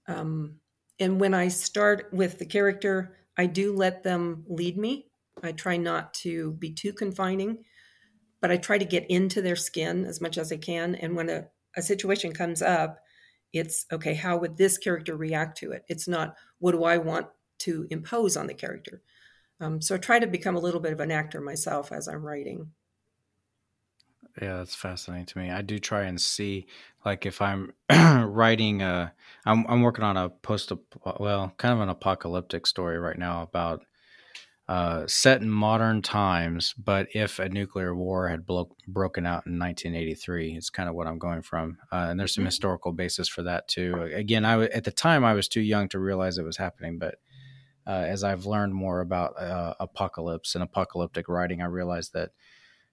Um, 0.06 0.56
and 0.98 1.20
when 1.20 1.34
I 1.34 1.48
start 1.48 2.08
with 2.12 2.38
the 2.38 2.46
character, 2.46 3.16
I 3.38 3.46
do 3.46 3.72
let 3.72 4.02
them 4.02 4.44
lead 4.48 4.76
me. 4.76 5.06
I 5.42 5.52
try 5.52 5.76
not 5.76 6.12
to 6.14 6.52
be 6.52 6.72
too 6.72 6.92
confining, 6.92 7.64
but 8.42 8.50
I 8.50 8.56
try 8.56 8.76
to 8.76 8.84
get 8.84 9.08
into 9.08 9.40
their 9.40 9.56
skin 9.56 10.04
as 10.04 10.20
much 10.20 10.36
as 10.36 10.52
I 10.52 10.56
can. 10.56 10.96
And 10.96 11.14
when 11.14 11.30
a, 11.30 11.46
a 11.76 11.82
situation 11.82 12.32
comes 12.32 12.60
up, 12.60 12.98
it's 13.52 13.86
okay, 13.92 14.14
how 14.14 14.36
would 14.38 14.56
this 14.56 14.76
character 14.76 15.16
react 15.16 15.58
to 15.58 15.72
it? 15.72 15.84
It's 15.88 16.08
not, 16.08 16.34
what 16.58 16.72
do 16.72 16.84
I 16.84 16.98
want 16.98 17.28
to 17.60 17.86
impose 17.90 18.36
on 18.36 18.48
the 18.48 18.54
character? 18.54 19.00
Um, 19.60 19.80
so 19.80 19.94
I 19.94 19.98
try 19.98 20.18
to 20.18 20.26
become 20.26 20.56
a 20.56 20.60
little 20.60 20.80
bit 20.80 20.92
of 20.92 21.00
an 21.00 21.10
actor 21.10 21.40
myself 21.40 21.90
as 21.92 22.08
I'm 22.08 22.22
writing. 22.22 22.72
Yeah, 24.40 24.58
that's 24.58 24.74
fascinating 24.74 25.26
to 25.26 25.38
me. 25.38 25.50
I 25.50 25.62
do 25.62 25.78
try 25.78 26.04
and 26.04 26.20
see, 26.20 26.66
like, 27.04 27.26
if 27.26 27.42
I'm 27.42 27.72
writing 27.90 28.82
a, 28.82 29.12
I'm 29.44 29.66
I'm 29.68 29.82
working 29.82 30.04
on 30.04 30.16
a 30.16 30.28
post, 30.28 30.72
well, 31.18 31.52
kind 31.56 31.74
of 31.74 31.80
an 31.80 31.88
apocalyptic 31.88 32.66
story 32.66 32.98
right 32.98 33.18
now 33.18 33.42
about 33.42 33.82
uh, 34.68 35.06
set 35.06 35.40
in 35.40 35.48
modern 35.48 36.02
times, 36.02 36.74
but 36.74 37.08
if 37.14 37.38
a 37.38 37.48
nuclear 37.48 37.94
war 37.94 38.28
had 38.28 38.44
blo- 38.44 38.76
broken 38.86 39.24
out 39.24 39.46
in 39.46 39.58
1983, 39.58 40.56
it's 40.56 40.68
kind 40.68 40.90
of 40.90 40.94
what 40.94 41.06
I'm 41.06 41.18
going 41.18 41.40
from. 41.40 41.78
Uh, 41.90 42.08
and 42.10 42.20
there's 42.20 42.34
some 42.34 42.42
mm-hmm. 42.42 42.48
historical 42.48 42.92
basis 42.92 43.28
for 43.28 43.42
that 43.44 43.66
too. 43.66 44.10
Again, 44.12 44.44
I 44.44 44.52
w- 44.52 44.70
at 44.72 44.84
the 44.84 44.90
time 44.90 45.24
I 45.24 45.32
was 45.32 45.48
too 45.48 45.62
young 45.62 45.88
to 45.88 45.98
realize 45.98 46.36
it 46.36 46.44
was 46.44 46.58
happening, 46.58 46.98
but 46.98 47.14
uh, 47.86 48.04
as 48.06 48.22
I've 48.22 48.44
learned 48.44 48.74
more 48.74 49.00
about 49.00 49.40
uh, 49.40 49.72
apocalypse 49.80 50.54
and 50.54 50.62
apocalyptic 50.62 51.30
writing, 51.30 51.62
I 51.62 51.66
realized 51.66 52.12
that 52.12 52.32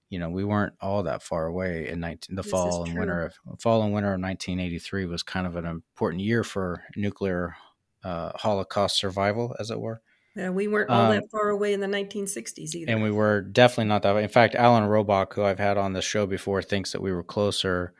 you 0.09 0.19
know, 0.19 0.29
we 0.29 0.43
weren't 0.43 0.73
all 0.81 1.03
that 1.03 1.23
far 1.23 1.45
away 1.45 1.89
in 1.89 1.99
19, 1.99 2.35
the 2.35 2.41
this 2.41 2.51
fall 2.51 2.83
and 2.83 2.97
winter 2.97 3.25
of 3.25 3.59
fall 3.59 3.83
and 3.83 3.93
winter 3.93 4.13
of 4.13 4.21
1983 4.21 5.05
was 5.05 5.23
kind 5.23 5.47
of 5.47 5.55
an 5.55 5.65
important 5.65 6.21
year 6.21 6.43
for 6.43 6.83
nuclear 6.95 7.55
uh, 8.03 8.31
Holocaust 8.35 8.97
survival, 8.97 9.55
as 9.59 9.71
it 9.71 9.79
were. 9.79 10.01
Yeah, 10.35 10.49
we 10.49 10.67
weren't 10.67 10.89
all 10.89 11.05
um, 11.05 11.11
that 11.11 11.31
far 11.31 11.49
away 11.49 11.73
in 11.73 11.79
the 11.79 11.87
1960s 11.87 12.75
either. 12.75 12.91
And 12.91 13.01
we 13.01 13.09
were 13.09 13.41
definitely 13.41 13.85
not 13.85 14.03
that. 14.03 14.17
In 14.17 14.29
fact, 14.29 14.53
Alan 14.53 14.83
Robach, 14.83 15.33
who 15.33 15.43
I've 15.43 15.59
had 15.59 15.77
on 15.77 15.93
the 15.93 16.01
show 16.01 16.27
before, 16.27 16.61
thinks 16.61 16.91
that 16.91 17.01
we 17.01 17.11
were 17.11 17.23
closer 17.23 17.93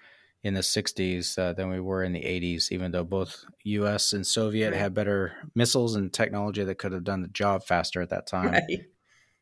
in 0.43 0.53
the 0.53 0.61
60s 0.61 1.39
uh, 1.39 1.53
than 1.53 1.69
we 1.69 1.79
were 1.79 2.03
in 2.03 2.11
the 2.11 2.19
80s, 2.19 2.71
even 2.71 2.91
though 2.91 3.05
both 3.05 3.45
US 3.63 4.13
and 4.13 4.27
Soviet 4.27 4.71
right. 4.71 4.79
had 4.79 4.93
better 4.93 5.33
missiles 5.55 5.95
and 5.95 6.13
technology 6.13 6.63
that 6.63 6.77
could 6.77 6.91
have 6.91 7.03
done 7.03 7.21
the 7.21 7.29
job 7.29 7.63
faster 7.63 8.01
at 8.01 8.09
that 8.09 8.27
time. 8.27 8.51
Right. 8.51 8.81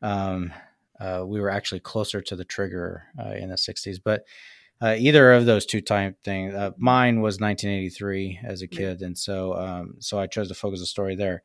Um, 0.00 0.52
uh, 1.04 1.24
we 1.26 1.40
were 1.40 1.50
actually 1.50 1.80
closer 1.80 2.20
to 2.22 2.36
the 2.36 2.44
trigger 2.44 3.04
uh, 3.18 3.32
in 3.32 3.50
the 3.50 3.56
60s. 3.56 3.98
But 4.02 4.24
uh, 4.80 4.96
either 4.98 5.32
of 5.32 5.46
those 5.46 5.66
two 5.66 5.80
time 5.80 6.16
things, 6.24 6.54
uh, 6.54 6.70
mine 6.78 7.20
was 7.20 7.40
1983 7.40 8.40
as 8.44 8.62
a 8.62 8.66
kid, 8.66 9.02
and 9.02 9.16
so 9.16 9.54
um, 9.54 9.96
so 9.98 10.18
I 10.18 10.26
chose 10.26 10.48
to 10.48 10.54
focus 10.54 10.80
the 10.80 10.86
story 10.86 11.14
there. 11.14 11.42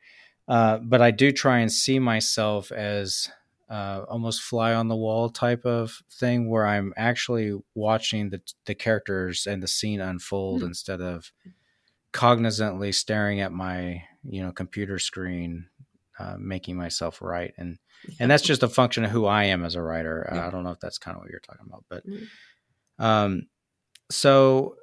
Uh, 0.48 0.78
but 0.78 1.02
I 1.02 1.12
do 1.12 1.32
try 1.32 1.60
and 1.60 1.72
see 1.72 2.00
myself 2.00 2.72
as 2.72 3.30
uh, 3.70 4.04
almost 4.10 4.42
fly 4.42 4.74
on 4.74 4.88
the 4.88 4.96
wall 4.96 5.30
type 5.30 5.64
of 5.66 6.02
thing 6.12 6.50
where 6.50 6.66
I'm 6.66 6.94
actually 6.98 7.54
watching 7.76 8.30
the 8.30 8.42
the 8.66 8.76
characters 8.76 9.46
and 9.46 9.62
the 9.62 9.68
scene 9.68 10.02
unfold 10.02 10.60
mm-hmm. 10.60 10.70
instead 10.70 11.02
of 11.02 11.32
cognizantly 12.12 12.94
staring 12.94 13.42
at 13.42 13.52
my 13.52 14.04
you 14.24 14.42
know 14.42 14.52
computer 14.52 14.98
screen, 15.00 15.68
uh, 16.20 16.36
making 16.38 16.76
myself 16.76 17.22
write 17.22 17.54
and 17.58 17.78
and 18.20 18.30
that's 18.30 18.44
just 18.44 18.64
a 18.64 18.68
function 18.68 19.04
of 19.04 19.12
who 19.12 19.26
I 19.26 19.46
am 19.46 19.66
as 19.66 19.76
a 19.76 19.82
writer. 19.82 20.30
Yeah. 20.32 20.48
I 20.48 20.52
don't 20.52 20.64
know 20.64 20.72
if 20.72 20.80
that's 20.80 20.98
kind 20.98 21.16
of 21.16 21.22
what 21.22 21.30
you're 21.30 21.42
talking 21.42 21.66
about, 21.68 21.84
but 21.90 22.08
mm-hmm. 22.08 23.04
um, 23.04 23.48
so 24.10 24.76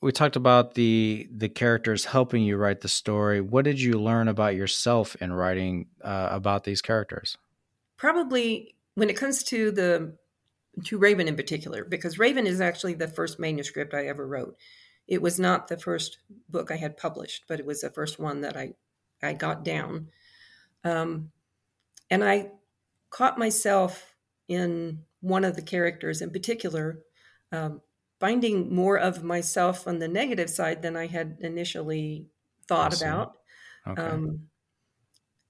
we 0.00 0.12
talked 0.12 0.36
about 0.36 0.74
the 0.74 1.28
the 1.34 1.48
characters 1.48 2.04
helping 2.04 2.42
you 2.42 2.56
write 2.56 2.82
the 2.82 2.88
story. 2.88 3.40
What 3.40 3.64
did 3.64 3.80
you 3.80 3.94
learn 3.94 4.28
about 4.28 4.54
yourself 4.54 5.16
in 5.16 5.32
writing 5.32 5.86
uh, 6.02 6.28
about 6.30 6.64
these 6.64 6.82
characters? 6.82 7.36
Probably 7.96 8.74
when 8.94 9.08
it 9.08 9.16
comes 9.16 9.42
to 9.44 9.70
the 9.70 10.16
to 10.84 10.98
Raven 10.98 11.28
in 11.28 11.36
particular, 11.36 11.84
because 11.84 12.18
Raven 12.18 12.46
is 12.46 12.60
actually 12.60 12.94
the 12.94 13.08
first 13.08 13.38
manuscript 13.38 13.94
I 13.94 14.06
ever 14.06 14.26
wrote. 14.26 14.56
It 15.06 15.22
was 15.22 15.38
not 15.38 15.68
the 15.68 15.78
first 15.78 16.18
book 16.48 16.70
I 16.70 16.76
had 16.76 16.96
published, 16.96 17.44
but 17.48 17.60
it 17.60 17.66
was 17.66 17.80
the 17.80 17.90
first 17.90 18.18
one 18.18 18.40
that 18.42 18.56
I 18.56 18.74
I 19.22 19.32
got 19.32 19.64
down. 19.64 20.08
Um, 20.84 21.32
and 22.10 22.22
I 22.22 22.52
caught 23.10 23.38
myself 23.38 24.14
in 24.48 25.04
one 25.20 25.44
of 25.44 25.56
the 25.56 25.62
characters 25.62 26.20
in 26.20 26.30
particular 26.30 27.02
um, 27.52 27.80
finding 28.20 28.74
more 28.74 28.98
of 28.98 29.22
myself 29.22 29.86
on 29.86 29.98
the 29.98 30.08
negative 30.08 30.50
side 30.50 30.82
than 30.82 30.96
I 30.96 31.06
had 31.06 31.38
initially 31.40 32.26
thought 32.66 33.00
about. 33.00 33.36
Okay. 33.86 34.02
Um, 34.02 34.48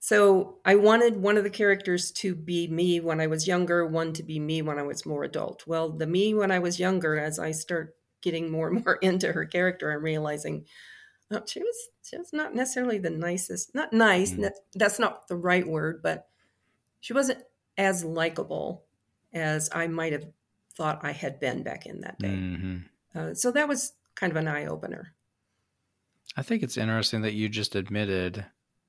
so 0.00 0.58
I 0.64 0.74
wanted 0.74 1.16
one 1.16 1.38
of 1.38 1.44
the 1.44 1.50
characters 1.50 2.10
to 2.12 2.34
be 2.34 2.68
me 2.68 3.00
when 3.00 3.20
I 3.20 3.26
was 3.26 3.48
younger, 3.48 3.86
one 3.86 4.12
to 4.14 4.22
be 4.22 4.38
me 4.38 4.60
when 4.60 4.78
I 4.78 4.82
was 4.82 5.06
more 5.06 5.24
adult. 5.24 5.66
Well, 5.66 5.88
the 5.90 6.06
me 6.06 6.34
when 6.34 6.50
I 6.50 6.58
was 6.58 6.78
younger, 6.78 7.18
as 7.18 7.38
I 7.38 7.52
start 7.52 7.96
getting 8.20 8.50
more 8.50 8.68
and 8.68 8.84
more 8.84 8.96
into 9.02 9.32
her 9.32 9.46
character, 9.46 9.90
I'm 9.90 10.02
realizing 10.02 10.66
oh, 11.30 11.42
she 11.46 11.60
was 11.60 11.88
she 12.02 12.18
was 12.18 12.32
not 12.32 12.54
necessarily 12.54 12.98
the 12.98 13.10
nicest. 13.10 13.74
Not 13.74 13.92
nice. 13.92 14.32
Mm. 14.32 14.50
That's 14.74 14.98
not 14.98 15.28
the 15.28 15.36
right 15.36 15.66
word, 15.66 16.00
but 16.02 16.28
she 17.00 17.12
wasn't 17.12 17.42
as 17.76 18.04
likable 18.04 18.84
as 19.32 19.68
I 19.72 19.88
might 19.88 20.12
have 20.12 20.26
thought 20.74 21.00
I 21.02 21.12
had 21.12 21.40
been 21.40 21.62
back 21.62 21.86
in 21.86 22.00
that 22.02 22.18
day. 22.18 22.28
Mm-hmm. 22.28 22.78
Uh, 23.14 23.34
so 23.34 23.50
that 23.52 23.68
was 23.68 23.92
kind 24.14 24.30
of 24.30 24.36
an 24.36 24.48
eye 24.48 24.66
opener. 24.66 25.14
I 26.36 26.42
think 26.42 26.62
it's 26.62 26.76
interesting 26.76 27.22
that 27.22 27.34
you 27.34 27.48
just 27.48 27.76
admitted 27.76 28.44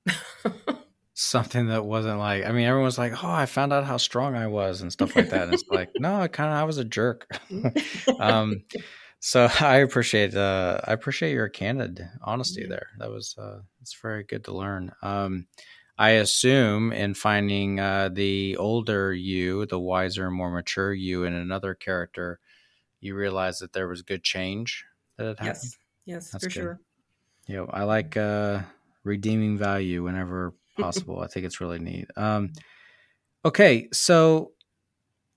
something 1.14 1.68
that 1.68 1.86
wasn't 1.86 2.20
like. 2.20 2.46
I 2.46 2.52
mean, 2.52 2.66
everyone's 2.66 2.98
like, 2.98 3.24
"Oh, 3.24 3.30
I 3.30 3.46
found 3.46 3.72
out 3.72 3.84
how 3.84 3.98
strong 3.98 4.36
I 4.36 4.48
was" 4.48 4.82
and 4.82 4.92
stuff 4.92 5.16
like 5.16 5.30
that. 5.30 5.44
And 5.44 5.54
it's 5.54 5.68
like, 5.70 5.92
no, 6.00 6.22
I 6.22 6.28
kind 6.28 6.52
of 6.52 6.58
I 6.58 6.64
was 6.64 6.78
a 6.78 6.86
jerk. 6.86 7.28
um, 8.20 8.64
so 9.26 9.50
I 9.60 9.78
appreciate 9.78 10.36
uh, 10.36 10.80
I 10.84 10.94
appreciate 10.94 11.34
your 11.34 11.50
candid 11.50 12.08
honesty 12.22 12.68
there. 12.68 12.90
That 13.00 13.10
was 13.10 13.36
uh, 13.40 13.62
it's 13.82 13.96
very 14.00 14.24
good 14.24 14.44
to 14.44 14.52
learn. 14.52 14.92
Um, 15.02 15.48
I 15.98 16.12
assume 16.12 16.92
in 16.92 17.16
finding 17.16 17.80
uh, 17.80 18.10
the 18.14 18.56
older 18.58 19.14
you, 19.14 19.66
the 19.66 19.80
wiser, 19.80 20.30
more 20.30 20.52
mature 20.52 20.94
you 20.94 21.24
in 21.24 21.34
another 21.34 21.74
character, 21.74 22.40
you 23.02 23.16
realize 23.16 23.60
that 23.60 23.74
there 23.74 23.88
was 23.88 24.04
good 24.04 24.24
change 24.24 24.86
that 25.18 25.26
had 25.26 25.40
happened. 25.40 25.64
Yes, 25.64 25.78
yes, 26.06 26.32
That's 26.32 26.44
for 26.44 26.50
good. 26.50 26.60
sure. 26.62 26.80
Yeah, 27.48 27.54
you 27.54 27.62
know, 27.62 27.70
I 27.74 27.84
like 27.84 28.16
uh, 28.18 28.62
redeeming 29.04 29.58
value 29.58 30.04
whenever 30.04 30.54
possible. 30.78 31.22
I 31.22 31.28
think 31.28 31.48
it's 31.48 31.62
really 31.62 31.80
neat. 31.80 32.10
Um, 32.16 32.54
okay, 33.44 33.90
so 33.92 34.52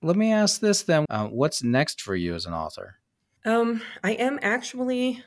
let 0.03 0.15
me 0.15 0.31
ask 0.31 0.59
this 0.59 0.83
then: 0.83 1.05
uh, 1.09 1.25
What's 1.25 1.63
next 1.63 2.01
for 2.01 2.15
you 2.15 2.35
as 2.35 2.45
an 2.45 2.53
author? 2.53 2.98
Um, 3.45 3.81
I 4.03 4.13
am 4.13 4.39
actually 4.41 5.23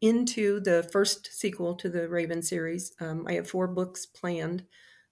into 0.00 0.60
the 0.60 0.88
first 0.92 1.26
sequel 1.32 1.74
to 1.76 1.88
the 1.88 2.08
Raven 2.08 2.42
series. 2.42 2.92
Um, 3.00 3.26
I 3.28 3.34
have 3.34 3.48
four 3.50 3.68
books 3.68 4.06
planned. 4.06 4.66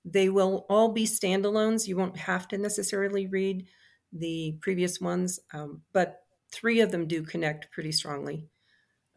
They 0.05 0.29
will 0.29 0.67
all 0.69 0.93
be 0.93 1.05
standalones. 1.05 1.87
You 1.87 1.97
won't 1.97 2.17
have 2.17 2.49
to 2.49 2.59
necessarily 2.59 3.27
read 3.27 3.67
the 4.13 4.57
previous 4.61 5.01
ones, 5.01 5.39
um, 5.53 5.83
but 5.93 6.23
three 6.51 6.81
of 6.81 6.91
them 6.91 7.07
do 7.07 7.23
connect 7.23 7.71
pretty 7.71 7.93
strongly. 7.93 8.49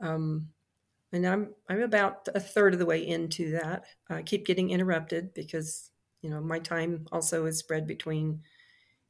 Um, 0.02 0.50
and 1.14 1.26
I'm 1.26 1.56
I'm 1.70 1.82
about 1.82 2.28
a 2.36 2.40
third 2.40 2.74
of 2.74 2.80
the 2.80 2.86
way 2.86 3.06
into 3.06 3.52
that. 3.52 3.86
I 4.10 4.24
keep 4.24 4.46
getting 4.46 4.70
interrupted 4.70 5.34
because 5.34 5.92
you 6.22 6.30
know 6.30 6.42
my 6.42 6.60
time 6.60 7.08
also 7.12 7.46
is 7.46 7.60
spread 7.60 7.88
between 7.88 8.44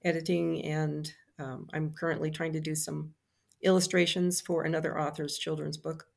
editing 0.03 0.63
and 0.65 1.11
um, 1.39 1.67
I'm 1.73 1.93
currently 1.93 2.31
trying 2.31 2.53
to 2.53 2.61
do 2.61 2.75
some 2.75 3.13
illustrations 3.63 4.41
for 4.41 4.63
another 4.63 4.99
author's 4.99 5.37
children's 5.37 5.77
book. 5.77 6.07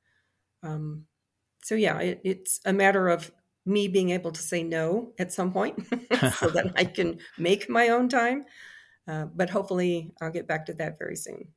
Um, 0.62 1.06
so 1.62 1.74
yeah, 1.74 1.98
it, 2.00 2.20
it's 2.24 2.60
a 2.64 2.72
matter 2.72 3.08
of 3.08 3.30
me 3.66 3.88
being 3.88 4.10
able 4.10 4.30
to 4.32 4.42
say 4.42 4.62
no 4.62 5.12
at 5.18 5.32
some 5.32 5.52
point 5.52 5.86
so 6.38 6.48
that 6.50 6.72
I 6.76 6.84
can 6.84 7.18
make 7.38 7.68
my 7.68 7.88
own 7.88 8.08
time. 8.08 8.44
Uh, 9.06 9.26
but 9.26 9.50
hopefully, 9.50 10.12
I'll 10.20 10.30
get 10.30 10.46
back 10.46 10.66
to 10.66 10.74
that 10.74 10.98
very 10.98 11.16
soon. 11.16 11.48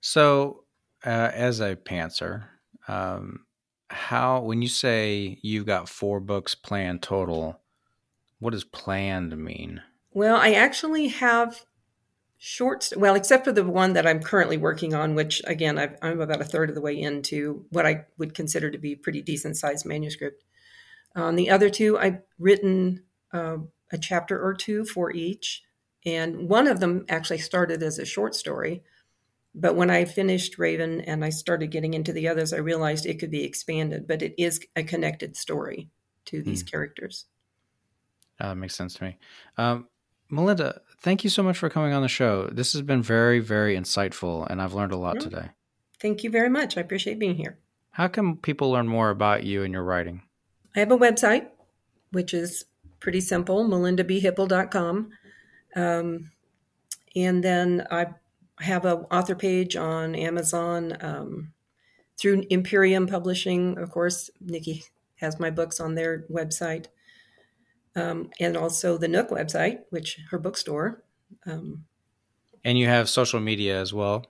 So, 0.00 0.64
uh, 1.04 1.30
as 1.34 1.60
a 1.60 1.76
pantser, 1.76 2.44
um, 2.88 3.44
how 3.90 4.40
when 4.40 4.62
you 4.62 4.68
say 4.68 5.38
you've 5.42 5.66
got 5.66 5.88
four 5.88 6.20
books 6.20 6.54
planned 6.54 7.02
total, 7.02 7.60
what 8.38 8.52
does 8.52 8.64
planned 8.64 9.36
mean? 9.36 9.82
Well, 10.12 10.36
I 10.36 10.52
actually 10.52 11.08
have 11.08 11.64
short 12.42 12.90
well 12.96 13.14
except 13.14 13.44
for 13.44 13.52
the 13.52 13.62
one 13.64 13.92
that 13.92 14.06
i'm 14.06 14.22
currently 14.22 14.56
working 14.56 14.94
on 14.94 15.14
which 15.14 15.42
again 15.46 15.78
i 15.78 15.90
am 16.02 16.20
about 16.20 16.40
a 16.40 16.44
third 16.44 16.70
of 16.70 16.74
the 16.74 16.80
way 16.80 16.98
into 16.98 17.66
what 17.68 17.84
i 17.84 18.04
would 18.16 18.34
consider 18.34 18.70
to 18.70 18.78
be 18.78 18.96
pretty 18.96 19.20
decent 19.20 19.56
sized 19.56 19.84
manuscript. 19.84 20.42
On 21.14 21.36
the 21.36 21.50
other 21.50 21.68
two 21.68 21.98
i've 21.98 22.22
written 22.38 23.02
uh, 23.32 23.58
a 23.92 23.98
chapter 23.98 24.42
or 24.42 24.54
two 24.54 24.84
for 24.86 25.12
each 25.12 25.62
and 26.06 26.48
one 26.48 26.66
of 26.66 26.80
them 26.80 27.04
actually 27.10 27.38
started 27.38 27.82
as 27.82 27.98
a 27.98 28.06
short 28.06 28.34
story 28.34 28.82
but 29.54 29.76
when 29.76 29.90
i 29.90 30.06
finished 30.06 30.58
raven 30.58 31.02
and 31.02 31.22
i 31.22 31.28
started 31.28 31.70
getting 31.70 31.92
into 31.92 32.12
the 32.12 32.26
others 32.26 32.54
i 32.54 32.58
realized 32.58 33.04
it 33.04 33.18
could 33.18 33.30
be 33.30 33.44
expanded 33.44 34.08
but 34.08 34.22
it 34.22 34.34
is 34.38 34.60
a 34.76 34.82
connected 34.82 35.36
story 35.36 35.90
to 36.30 36.42
these 36.42 36.62
hmm. 36.62 36.68
characters. 36.68 37.26
Uh, 38.38 38.48
that 38.48 38.54
makes 38.56 38.74
sense 38.74 38.94
to 38.94 39.04
me. 39.04 39.18
Um, 39.58 39.88
Melinda, 40.30 40.80
thank 41.00 41.24
you 41.24 41.30
so 41.30 41.42
much 41.42 41.58
for 41.58 41.68
coming 41.68 41.92
on 41.92 42.02
the 42.02 42.08
show. 42.08 42.48
This 42.52 42.72
has 42.72 42.82
been 42.82 43.02
very, 43.02 43.40
very 43.40 43.76
insightful, 43.76 44.46
and 44.48 44.60
I've 44.60 44.74
learned 44.74 44.92
a 44.92 44.96
lot 44.96 45.20
today. 45.20 45.50
Thank 46.00 46.24
you 46.24 46.30
very 46.30 46.48
much. 46.48 46.76
I 46.76 46.80
appreciate 46.80 47.18
being 47.18 47.36
here. 47.36 47.58
How 47.90 48.08
can 48.08 48.36
people 48.36 48.70
learn 48.70 48.88
more 48.88 49.10
about 49.10 49.44
you 49.44 49.62
and 49.62 49.72
your 49.72 49.82
writing? 49.82 50.22
I 50.74 50.80
have 50.80 50.92
a 50.92 50.96
website, 50.96 51.48
which 52.12 52.32
is 52.32 52.64
pretty 53.00 53.20
simple 53.20 53.64
melindabhipple.com. 53.68 55.10
Um, 55.76 56.30
and 57.16 57.42
then 57.44 57.86
I 57.90 58.06
have 58.60 58.84
an 58.84 59.06
author 59.10 59.34
page 59.34 59.76
on 59.76 60.14
Amazon 60.14 60.96
um, 61.00 61.52
through 62.16 62.44
Imperium 62.50 63.06
Publishing. 63.06 63.78
Of 63.78 63.90
course, 63.90 64.30
Nikki 64.40 64.84
has 65.16 65.40
my 65.40 65.50
books 65.50 65.80
on 65.80 65.94
their 65.94 66.24
website 66.30 66.86
um, 67.96 68.30
and 68.38 68.56
also 68.56 68.96
the 68.96 69.08
Nook 69.08 69.30
website, 69.30 69.80
which 69.90 70.20
her 70.30 70.38
bookstore. 70.38 71.02
Um, 71.46 71.84
and 72.64 72.78
you 72.78 72.86
have 72.86 73.08
social 73.08 73.40
media 73.40 73.80
as 73.80 73.92
well. 73.92 74.26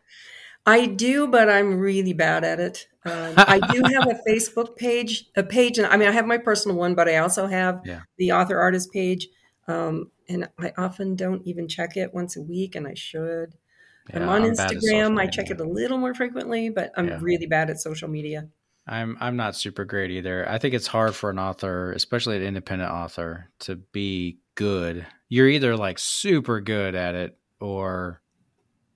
I 0.66 0.86
do, 0.86 1.26
but 1.26 1.48
I'm 1.48 1.78
really 1.78 2.12
bad 2.12 2.44
at 2.44 2.60
it. 2.60 2.86
Um, 3.04 3.34
I 3.36 3.60
do 3.72 3.82
have 3.94 4.08
a 4.08 4.20
Facebook 4.28 4.76
page, 4.76 5.24
a 5.34 5.42
page, 5.42 5.78
and 5.78 5.86
I 5.86 5.96
mean, 5.96 6.08
I 6.08 6.12
have 6.12 6.26
my 6.26 6.38
personal 6.38 6.76
one, 6.76 6.94
but 6.94 7.08
I 7.08 7.16
also 7.16 7.46
have 7.46 7.80
yeah. 7.84 8.00
the 8.18 8.32
author 8.32 8.58
artist 8.58 8.92
page. 8.92 9.28
Um, 9.66 10.10
and 10.28 10.48
I 10.58 10.72
often 10.76 11.16
don't 11.16 11.46
even 11.46 11.66
check 11.66 11.96
it 11.96 12.14
once 12.14 12.36
a 12.36 12.42
week, 12.42 12.74
and 12.74 12.86
I 12.86 12.94
should. 12.94 13.54
Yeah, 14.10 14.22
I'm 14.22 14.28
on 14.28 14.44
I'm 14.44 14.52
Instagram. 14.52 15.18
I 15.18 15.26
check 15.26 15.50
it 15.50 15.60
a 15.60 15.64
little 15.64 15.98
more 15.98 16.14
frequently, 16.14 16.70
but 16.70 16.92
I'm 16.96 17.08
yeah. 17.08 17.18
really 17.20 17.46
bad 17.46 17.70
at 17.70 17.80
social 17.80 18.08
media. 18.08 18.48
I'm 18.90 19.16
I'm 19.20 19.36
not 19.36 19.54
super 19.54 19.84
great 19.84 20.10
either. 20.10 20.46
I 20.48 20.58
think 20.58 20.74
it's 20.74 20.88
hard 20.88 21.14
for 21.14 21.30
an 21.30 21.38
author, 21.38 21.92
especially 21.92 22.36
an 22.36 22.42
independent 22.42 22.90
author, 22.90 23.48
to 23.60 23.76
be 23.76 24.40
good. 24.56 25.06
You're 25.28 25.48
either 25.48 25.76
like 25.76 26.00
super 26.00 26.60
good 26.60 26.96
at 26.96 27.14
it 27.14 27.38
or 27.60 28.20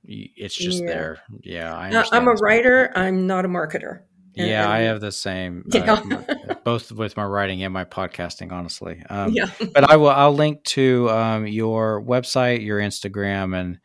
it's 0.02 0.56
just 0.56 0.80
yeah. 0.80 0.86
there. 0.86 1.18
Yeah, 1.42 1.74
I 1.74 2.04
I'm 2.10 2.26
a 2.26 2.32
writer. 2.32 2.92
I'm 2.96 3.28
not 3.28 3.44
a 3.44 3.48
marketer. 3.48 4.00
And, 4.36 4.48
yeah, 4.48 4.68
I 4.68 4.80
have 4.80 5.00
the 5.00 5.12
same. 5.12 5.64
Yeah. 5.68 5.92
Uh, 5.92 6.54
both 6.64 6.90
with 6.90 7.16
my 7.16 7.24
writing 7.24 7.62
and 7.62 7.72
my 7.72 7.84
podcasting, 7.84 8.50
honestly. 8.50 9.00
Um, 9.08 9.32
yeah. 9.32 9.46
but 9.72 9.88
I 9.88 9.94
will. 9.94 10.08
I'll 10.08 10.34
link 10.34 10.64
to 10.64 11.08
um, 11.08 11.46
your 11.46 12.02
website, 12.02 12.64
your 12.64 12.80
Instagram, 12.80 13.56
and 13.56 13.78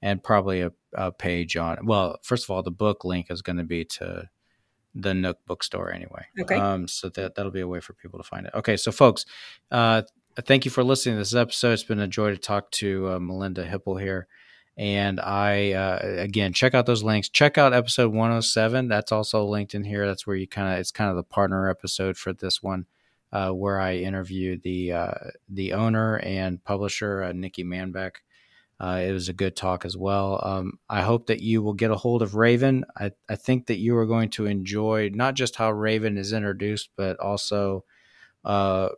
and 0.00 0.22
probably 0.22 0.60
a, 0.60 0.70
a 0.94 1.10
page 1.10 1.56
on. 1.56 1.86
Well, 1.86 2.20
first 2.22 2.44
of 2.44 2.50
all, 2.50 2.62
the 2.62 2.70
book 2.70 3.04
link 3.04 3.26
is 3.30 3.42
going 3.42 3.56
to 3.56 3.64
be 3.64 3.84
to 3.84 4.28
the 4.96 5.14
Nook 5.14 5.38
bookstore 5.46 5.92
anyway. 5.92 6.24
Okay. 6.40 6.56
Um, 6.56 6.88
so 6.88 7.08
that 7.10 7.34
that'll 7.34 7.52
be 7.52 7.60
a 7.60 7.68
way 7.68 7.80
for 7.80 7.92
people 7.92 8.18
to 8.18 8.24
find 8.24 8.46
it. 8.46 8.54
Okay, 8.54 8.76
so 8.76 8.90
folks, 8.90 9.26
uh, 9.70 10.02
thank 10.44 10.64
you 10.64 10.70
for 10.70 10.82
listening 10.82 11.16
to 11.16 11.20
this 11.20 11.34
episode. 11.34 11.72
It's 11.72 11.84
been 11.84 12.00
a 12.00 12.08
joy 12.08 12.30
to 12.30 12.38
talk 12.38 12.70
to 12.72 13.10
uh, 13.10 13.18
Melinda 13.20 13.66
Hipple 13.66 14.00
here. 14.00 14.26
And 14.78 15.20
I, 15.20 15.72
uh, 15.72 16.00
again, 16.02 16.52
check 16.52 16.74
out 16.74 16.84
those 16.84 17.02
links. 17.02 17.30
Check 17.30 17.56
out 17.56 17.72
episode 17.72 18.12
107. 18.12 18.88
That's 18.88 19.12
also 19.12 19.44
linked 19.44 19.74
in 19.74 19.84
here. 19.84 20.06
That's 20.06 20.26
where 20.26 20.36
you 20.36 20.46
kind 20.46 20.74
of, 20.74 20.80
it's 20.80 20.90
kind 20.90 21.08
of 21.08 21.16
the 21.16 21.22
partner 21.22 21.70
episode 21.70 22.18
for 22.18 22.34
this 22.34 22.62
one, 22.62 22.84
uh, 23.32 23.52
where 23.52 23.80
I 23.80 23.96
interviewed 23.96 24.62
the, 24.62 24.92
uh, 24.92 25.14
the 25.48 25.72
owner 25.72 26.18
and 26.18 26.62
publisher, 26.62 27.22
uh, 27.22 27.32
Nikki 27.32 27.64
Manbeck. 27.64 28.16
Uh, 28.78 29.00
it 29.02 29.12
was 29.12 29.28
a 29.28 29.32
good 29.32 29.56
talk 29.56 29.84
as 29.84 29.96
well. 29.96 30.40
Um, 30.44 30.78
I 30.88 31.02
hope 31.02 31.26
that 31.28 31.40
you 31.40 31.62
will 31.62 31.72
get 31.72 31.90
a 31.90 31.96
hold 31.96 32.22
of 32.22 32.34
Raven. 32.34 32.84
I, 32.96 33.12
I 33.28 33.36
think 33.36 33.66
that 33.66 33.78
you 33.78 33.96
are 33.96 34.06
going 34.06 34.28
to 34.30 34.46
enjoy 34.46 35.10
not 35.14 35.34
just 35.34 35.56
how 35.56 35.70
Raven 35.72 36.18
is 36.18 36.32
introduced, 36.32 36.90
but 36.96 37.18
also 37.18 37.84
uh, 38.44 38.90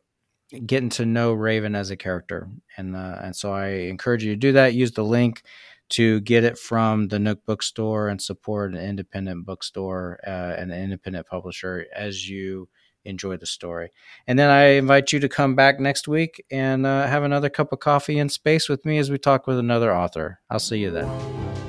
getting 0.66 0.88
to 0.90 1.06
know 1.06 1.32
Raven 1.32 1.76
as 1.76 1.90
a 1.90 1.96
character. 1.96 2.48
And 2.76 2.96
uh, 2.96 3.18
and 3.22 3.36
so 3.36 3.52
I 3.52 3.68
encourage 3.68 4.24
you 4.24 4.32
to 4.32 4.36
do 4.36 4.52
that. 4.52 4.74
Use 4.74 4.92
the 4.92 5.04
link 5.04 5.42
to 5.90 6.20
get 6.20 6.44
it 6.44 6.58
from 6.58 7.08
the 7.08 7.18
Nook 7.18 7.44
Bookstore 7.46 8.08
and 8.08 8.20
support 8.20 8.74
an 8.74 8.80
independent 8.80 9.46
bookstore 9.46 10.20
uh, 10.26 10.56
and 10.58 10.70
an 10.72 10.82
independent 10.82 11.26
publisher 11.26 11.86
as 11.94 12.28
you 12.28 12.68
enjoy 13.04 13.36
the 13.36 13.46
story. 13.46 13.90
And 14.26 14.38
then 14.38 14.50
I 14.50 14.70
invite 14.72 15.12
you 15.12 15.20
to 15.20 15.28
come 15.28 15.54
back 15.54 15.80
next 15.80 16.08
week 16.08 16.44
and 16.50 16.86
uh, 16.86 17.06
have 17.06 17.22
another 17.22 17.48
cup 17.48 17.72
of 17.72 17.80
coffee 17.80 18.18
in 18.18 18.28
space 18.28 18.68
with 18.68 18.84
me 18.84 18.98
as 18.98 19.10
we 19.10 19.18
talk 19.18 19.46
with 19.46 19.58
another 19.58 19.94
author. 19.94 20.40
I'll 20.50 20.58
see 20.58 20.78
you 20.78 20.90
then. 20.90 21.67